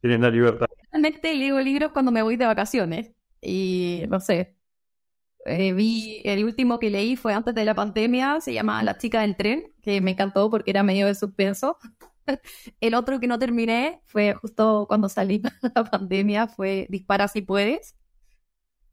tienes 0.00 0.20
la 0.20 0.30
libertad. 0.30 0.65
Realmente 1.06 1.36
leo 1.36 1.60
libros 1.60 1.92
cuando 1.92 2.10
me 2.10 2.22
voy 2.22 2.36
de 2.36 2.46
vacaciones 2.46 3.12
y 3.40 4.02
no 4.08 4.18
sé. 4.18 4.56
eh, 5.46 5.72
vi 5.72 6.20
el 6.24 6.44
último 6.44 6.80
que 6.80 6.90
leí 6.90 7.16
fue 7.16 7.34
antes 7.34 7.54
de 7.54 7.64
la 7.64 7.74
pandemia, 7.74 8.40
se 8.40 8.52
llama 8.54 8.82
La 8.82 8.98
chica 8.98 9.20
del 9.22 9.36
tren, 9.36 9.72
que 9.82 10.00
me 10.00 10.12
encantó 10.12 10.50
porque 10.50 10.72
era 10.72 10.82
medio 10.82 11.06
de 11.06 11.14
suspenso. 11.14 11.78
El 12.80 12.94
otro 12.94 13.20
que 13.20 13.28
no 13.28 13.38
terminé 13.38 14.02
fue 14.06 14.34
justo 14.34 14.86
cuando 14.88 15.08
salí 15.08 15.38
de 15.62 15.72
la 15.74 15.84
pandemia, 15.84 16.48
fue 16.48 16.86
Dispara 16.90 17.28
si 17.28 17.42
puedes. 17.42 17.94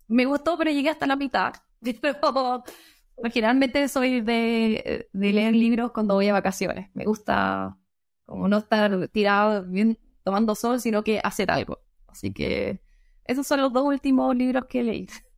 Me 0.07 0.26
gustó, 0.26 0.57
pero 0.57 0.70
llegué 0.72 0.89
hasta 0.89 1.07
la 1.07 1.16
mitad. 1.16 1.53
Generalmente 3.34 3.88
soy 3.89 4.22
de, 4.22 5.09
de 5.11 5.34
leer 5.34 5.55
libros 5.55 5.91
cuando 5.91 6.16
voy 6.16 6.28
a 6.30 6.34
vacaciones. 6.34 6.89
Me 6.93 7.05
gusta 7.05 7.78
como 8.26 8.47
no 8.47 8.57
estar 8.59 9.07
tirado 9.09 9.66
bien 9.66 9.97
tomando 10.24 10.55
sol, 10.55 10.80
sino 10.80 11.03
que 11.03 11.20
hacer 11.24 11.51
algo. 11.51 11.80
Así 12.14 12.34
que 12.34 12.82
esos 13.26 13.47
son 13.47 13.61
los 13.61 13.74
dos 13.74 13.84
últimos 13.86 14.36
libros 14.36 14.66
que 14.68 14.84
leí. 14.84 15.07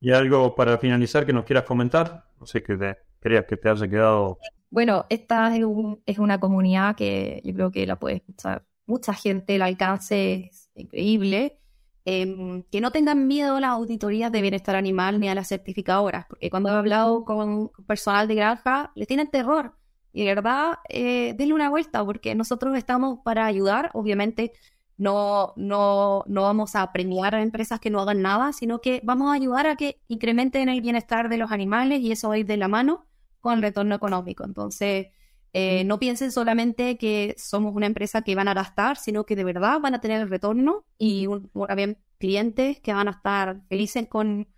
¿Y 0.00 0.10
algo 0.12 0.54
para 0.56 0.78
finalizar 0.78 1.24
que 1.26 1.32
nos 1.32 1.44
quieras 1.44 1.64
comentar? 1.64 2.24
No 2.40 2.46
sé, 2.46 2.62
que 2.62 2.76
te, 2.76 2.96
creas 3.20 3.44
que 3.46 3.56
te 3.56 3.68
haya 3.68 3.88
quedado... 3.88 4.38
Bueno, 4.70 5.06
esta 5.08 5.56
es, 5.56 5.64
un- 5.64 6.02
es 6.06 6.18
una 6.18 6.38
comunidad 6.40 6.94
que 6.96 7.40
yo 7.44 7.54
creo 7.54 7.70
que 7.72 7.86
la 7.86 7.98
puede 7.98 8.16
escuchar 8.16 8.64
mucha 8.86 9.14
gente, 9.14 9.54
el 9.56 9.62
alcance 9.62 10.34
es 10.50 10.70
increíble. 10.74 11.58
Em, 12.04 12.62
que 12.70 12.80
no 12.80 12.90
tengan 12.90 13.26
miedo 13.26 13.56
a 13.56 13.60
las 13.60 13.70
auditorías 13.72 14.32
de 14.32 14.40
bienestar 14.40 14.76
animal 14.76 15.20
ni 15.20 15.28
a 15.28 15.34
las 15.34 15.48
certificadoras, 15.48 16.24
porque 16.26 16.48
cuando 16.50 16.70
he 16.70 16.72
hablado 16.72 17.24
con 17.26 17.70
personal 17.86 18.26
de 18.28 18.34
granja, 18.34 18.92
les 18.94 19.06
tienen 19.06 19.30
terror. 19.30 19.74
Y 20.12 20.24
de 20.24 20.34
verdad, 20.34 20.78
eh, 20.88 21.34
denle 21.36 21.52
una 21.54 21.68
vuelta, 21.68 22.02
porque 22.04 22.34
nosotros 22.34 22.76
estamos 22.78 23.18
para 23.24 23.44
ayudar. 23.46 23.90
Obviamente, 23.92 24.52
no, 24.98 25.54
no, 25.56 26.24
no 26.26 26.42
vamos 26.42 26.74
a 26.74 26.92
premiar 26.92 27.34
a 27.34 27.42
empresas 27.42 27.80
que 27.80 27.88
no 27.88 28.00
hagan 28.00 28.20
nada, 28.20 28.52
sino 28.52 28.80
que 28.80 29.00
vamos 29.04 29.30
a 29.30 29.34
ayudar 29.34 29.66
a 29.66 29.76
que 29.76 30.00
incrementen 30.08 30.68
el 30.68 30.80
bienestar 30.80 31.28
de 31.28 31.38
los 31.38 31.52
animales 31.52 32.00
y 32.00 32.12
eso 32.12 32.28
va 32.28 32.34
a 32.34 32.38
ir 32.38 32.46
de 32.46 32.56
la 32.56 32.68
mano 32.68 33.06
con 33.40 33.54
el 33.54 33.62
retorno 33.62 33.94
económico. 33.94 34.44
Entonces, 34.44 35.06
eh, 35.52 35.84
no 35.84 35.98
piensen 35.98 36.32
solamente 36.32 36.98
que 36.98 37.34
somos 37.38 37.74
una 37.74 37.86
empresa 37.86 38.22
que 38.22 38.34
van 38.34 38.48
a 38.48 38.54
gastar, 38.54 38.96
sino 38.96 39.24
que 39.24 39.36
de 39.36 39.44
verdad 39.44 39.80
van 39.80 39.94
a 39.94 40.00
tener 40.00 40.20
el 40.20 40.28
retorno 40.28 40.84
y 40.98 41.26
un, 41.28 41.50
había 41.68 41.96
clientes 42.18 42.80
que 42.80 42.92
van 42.92 43.08
a 43.08 43.12
estar 43.12 43.62
felices 43.68 44.08
con, 44.08 44.48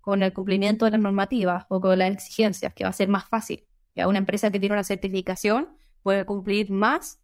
con 0.00 0.22
el 0.22 0.32
cumplimiento 0.34 0.84
de 0.84 0.92
las 0.92 1.00
normativas 1.00 1.64
o 1.70 1.80
con 1.80 1.98
las 1.98 2.12
exigencias, 2.12 2.74
que 2.74 2.84
va 2.84 2.90
a 2.90 2.92
ser 2.92 3.08
más 3.08 3.26
fácil. 3.26 3.66
Que 3.94 4.04
una 4.06 4.18
empresa 4.18 4.50
que 4.50 4.60
tiene 4.60 4.74
una 4.74 4.84
certificación 4.84 5.68
puede 6.02 6.24
cumplir 6.26 6.70
más, 6.70 7.20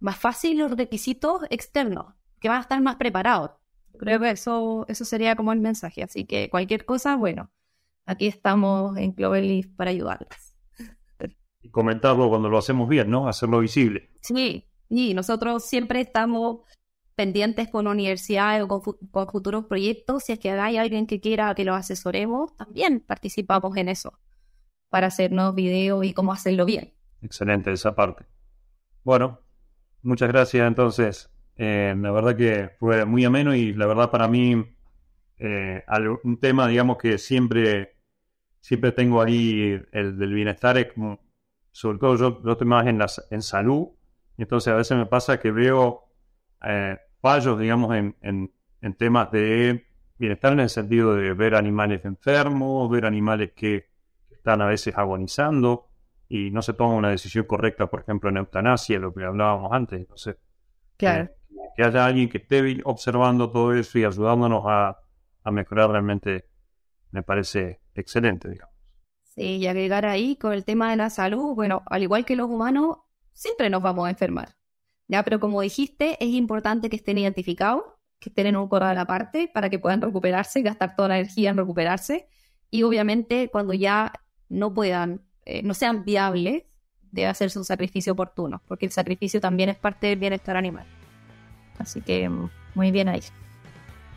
más 0.00 0.16
fácil 0.16 0.58
los 0.58 0.76
requisitos 0.76 1.42
externos, 1.50 2.14
que 2.40 2.48
van 2.48 2.58
a 2.58 2.62
estar 2.62 2.80
más 2.80 2.96
preparados. 2.96 3.52
Creo 3.98 4.20
que 4.20 4.30
eso, 4.30 4.84
eso 4.88 5.04
sería 5.04 5.34
como 5.34 5.52
el 5.52 5.60
mensaje. 5.60 6.02
Así 6.02 6.24
que 6.24 6.48
cualquier 6.50 6.84
cosa, 6.84 7.16
bueno, 7.16 7.50
aquí 8.06 8.26
estamos 8.26 8.96
en 8.96 9.12
Cloverleaf 9.12 9.66
para 9.76 9.90
ayudarles. 9.90 10.56
Y 11.60 11.70
comentarlo 11.70 12.28
cuando 12.28 12.48
lo 12.48 12.58
hacemos 12.58 12.88
bien, 12.88 13.10
¿no? 13.10 13.28
Hacerlo 13.28 13.58
visible. 13.58 14.10
Sí, 14.22 14.68
y 14.88 15.14
nosotros 15.14 15.64
siempre 15.64 16.00
estamos 16.00 16.60
pendientes 17.16 17.68
con 17.68 17.88
universidades 17.88 18.62
o 18.62 18.68
con, 18.68 18.96
con 19.10 19.28
futuros 19.28 19.64
proyectos. 19.64 20.22
Si 20.24 20.32
es 20.32 20.38
que 20.38 20.52
hay 20.52 20.76
alguien 20.76 21.08
que 21.08 21.20
quiera 21.20 21.52
que 21.56 21.64
lo 21.64 21.74
asesoremos, 21.74 22.56
también 22.56 23.00
participamos 23.00 23.76
en 23.76 23.88
eso 23.88 24.16
para 24.88 25.08
hacernos 25.08 25.54
videos 25.54 26.04
y 26.04 26.14
cómo 26.14 26.32
hacerlo 26.32 26.64
bien. 26.64 26.94
Excelente 27.20 27.72
esa 27.72 27.94
parte. 27.94 28.26
Bueno, 29.02 29.40
muchas 30.02 30.28
gracias 30.28 30.66
entonces. 30.66 31.30
Eh, 31.56 31.94
la 31.98 32.10
verdad 32.12 32.36
que 32.36 32.70
fue 32.78 33.04
muy 33.04 33.24
ameno 33.24 33.54
y 33.54 33.72
la 33.74 33.86
verdad 33.86 34.10
para 34.10 34.28
mí 34.28 34.64
eh, 35.38 35.84
un 36.24 36.38
tema, 36.40 36.68
digamos, 36.68 36.98
que 36.98 37.18
siempre, 37.18 37.96
siempre 38.60 38.92
tengo 38.92 39.22
ahí 39.22 39.80
el 39.92 40.18
del 40.18 40.34
bienestar 40.34 40.78
es 40.78 40.92
como, 40.94 41.20
sobre 41.72 41.98
todo 41.98 42.16
yo, 42.16 42.42
yo 42.44 42.52
estoy 42.52 42.66
más 42.68 42.86
en, 42.88 42.98
la, 42.98 43.06
s- 43.06 43.22
en 43.30 43.42
salud 43.42 43.88
entonces 44.38 44.72
a 44.72 44.76
veces 44.76 44.98
me 44.98 45.06
pasa 45.06 45.40
que 45.40 45.50
veo 45.52 46.04
eh, 46.64 46.98
fallos, 47.20 47.58
digamos, 47.60 47.94
en, 47.96 48.16
en, 48.22 48.52
en 48.82 48.94
temas 48.94 49.30
de 49.32 49.86
bienestar 50.18 50.52
en 50.54 50.60
el 50.60 50.70
sentido 50.70 51.14
de 51.16 51.34
ver 51.34 51.54
animales 51.54 52.04
enfermos, 52.04 52.90
ver 52.90 53.06
animales 53.06 53.52
que 53.56 53.86
están 54.30 54.62
a 54.62 54.66
veces 54.66 54.96
agonizando 54.96 55.87
y 56.28 56.50
no 56.50 56.62
se 56.62 56.74
toma 56.74 56.94
una 56.94 57.10
decisión 57.10 57.44
correcta, 57.46 57.86
por 57.86 58.00
ejemplo, 58.00 58.28
en 58.30 58.38
eutanasia, 58.38 58.98
lo 58.98 59.14
que 59.14 59.24
hablábamos 59.24 59.72
antes. 59.72 60.00
Entonces, 60.00 60.36
eh, 60.98 61.28
que 61.76 61.82
haya 61.82 62.04
alguien 62.04 62.28
que 62.28 62.38
esté 62.38 62.80
observando 62.84 63.50
todo 63.50 63.72
eso 63.72 63.98
y 63.98 64.04
ayudándonos 64.04 64.64
a, 64.66 64.98
a 65.44 65.50
mejorar 65.50 65.90
realmente 65.90 66.46
me 67.10 67.22
parece 67.22 67.80
excelente, 67.94 68.48
digamos. 68.48 68.74
Sí, 69.22 69.56
y 69.56 69.66
agregar 69.66 70.04
ahí 70.04 70.36
con 70.36 70.52
el 70.52 70.64
tema 70.64 70.90
de 70.90 70.96
la 70.96 71.10
salud, 71.10 71.54
bueno, 71.54 71.82
al 71.86 72.02
igual 72.02 72.24
que 72.24 72.36
los 72.36 72.50
humanos, 72.50 72.98
siempre 73.32 73.70
nos 73.70 73.82
vamos 73.82 74.06
a 74.06 74.10
enfermar. 74.10 74.56
Ya, 75.06 75.22
pero 75.22 75.40
como 75.40 75.62
dijiste, 75.62 76.22
es 76.22 76.30
importante 76.30 76.90
que 76.90 76.96
estén 76.96 77.18
identificados, 77.18 77.84
que 78.18 78.30
estén 78.30 78.48
en 78.48 78.56
un 78.56 78.68
corral 78.68 78.98
aparte 78.98 79.48
para 79.48 79.70
que 79.70 79.78
puedan 79.78 80.02
recuperarse, 80.02 80.60
gastar 80.62 80.96
toda 80.96 81.08
la 81.08 81.18
energía 81.18 81.50
en 81.50 81.56
recuperarse. 81.56 82.28
Y 82.70 82.82
obviamente, 82.82 83.48
cuando 83.50 83.72
ya 83.72 84.12
no 84.48 84.74
puedan, 84.74 85.22
eh, 85.48 85.62
no 85.62 85.72
sean 85.72 86.04
viables, 86.04 86.64
debe 87.10 87.28
hacerse 87.28 87.58
un 87.58 87.64
sacrificio 87.64 88.12
oportuno, 88.12 88.60
porque 88.68 88.84
el 88.84 88.92
sacrificio 88.92 89.40
también 89.40 89.70
es 89.70 89.76
parte 89.76 90.08
del 90.08 90.18
bienestar 90.18 90.58
animal. 90.58 90.84
Así 91.78 92.02
que, 92.02 92.28
mm, 92.28 92.50
muy 92.74 92.90
bien 92.90 93.08
ahí. 93.08 93.22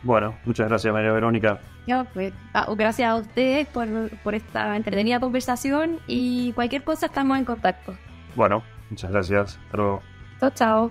Bueno, 0.02 0.36
muchas 0.44 0.68
gracias 0.68 0.92
María 0.92 1.10
Verónica. 1.12 1.60
Ya, 1.86 2.04
pues, 2.12 2.34
ah, 2.52 2.66
gracias 2.76 3.08
a 3.08 3.16
ustedes 3.16 3.66
por, 3.68 3.88
por 4.18 4.34
esta 4.34 4.76
entretenida 4.76 5.20
conversación 5.20 6.00
y 6.06 6.52
cualquier 6.52 6.84
cosa 6.84 7.06
estamos 7.06 7.38
en 7.38 7.46
contacto. 7.46 7.96
Bueno, 8.36 8.62
muchas 8.90 9.10
gracias. 9.10 9.58
Hasta 9.64 9.76
luego. 9.76 10.02
Chao, 10.38 10.50
chao. 10.50 10.90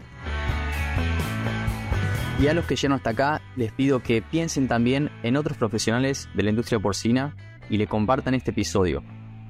Y 2.39 2.47
a 2.47 2.55
los 2.55 2.65
que 2.65 2.75
llegan 2.75 2.93
hasta 2.93 3.11
acá, 3.11 3.41
les 3.55 3.71
pido 3.71 4.01
que 4.01 4.23
piensen 4.23 4.67
también 4.67 5.11
en 5.21 5.37
otros 5.37 5.57
profesionales 5.57 6.27
de 6.33 6.41
la 6.41 6.49
industria 6.49 6.79
porcina 6.79 7.35
y 7.69 7.77
le 7.77 7.85
compartan 7.85 8.33
este 8.33 8.49
episodio, 8.49 9.03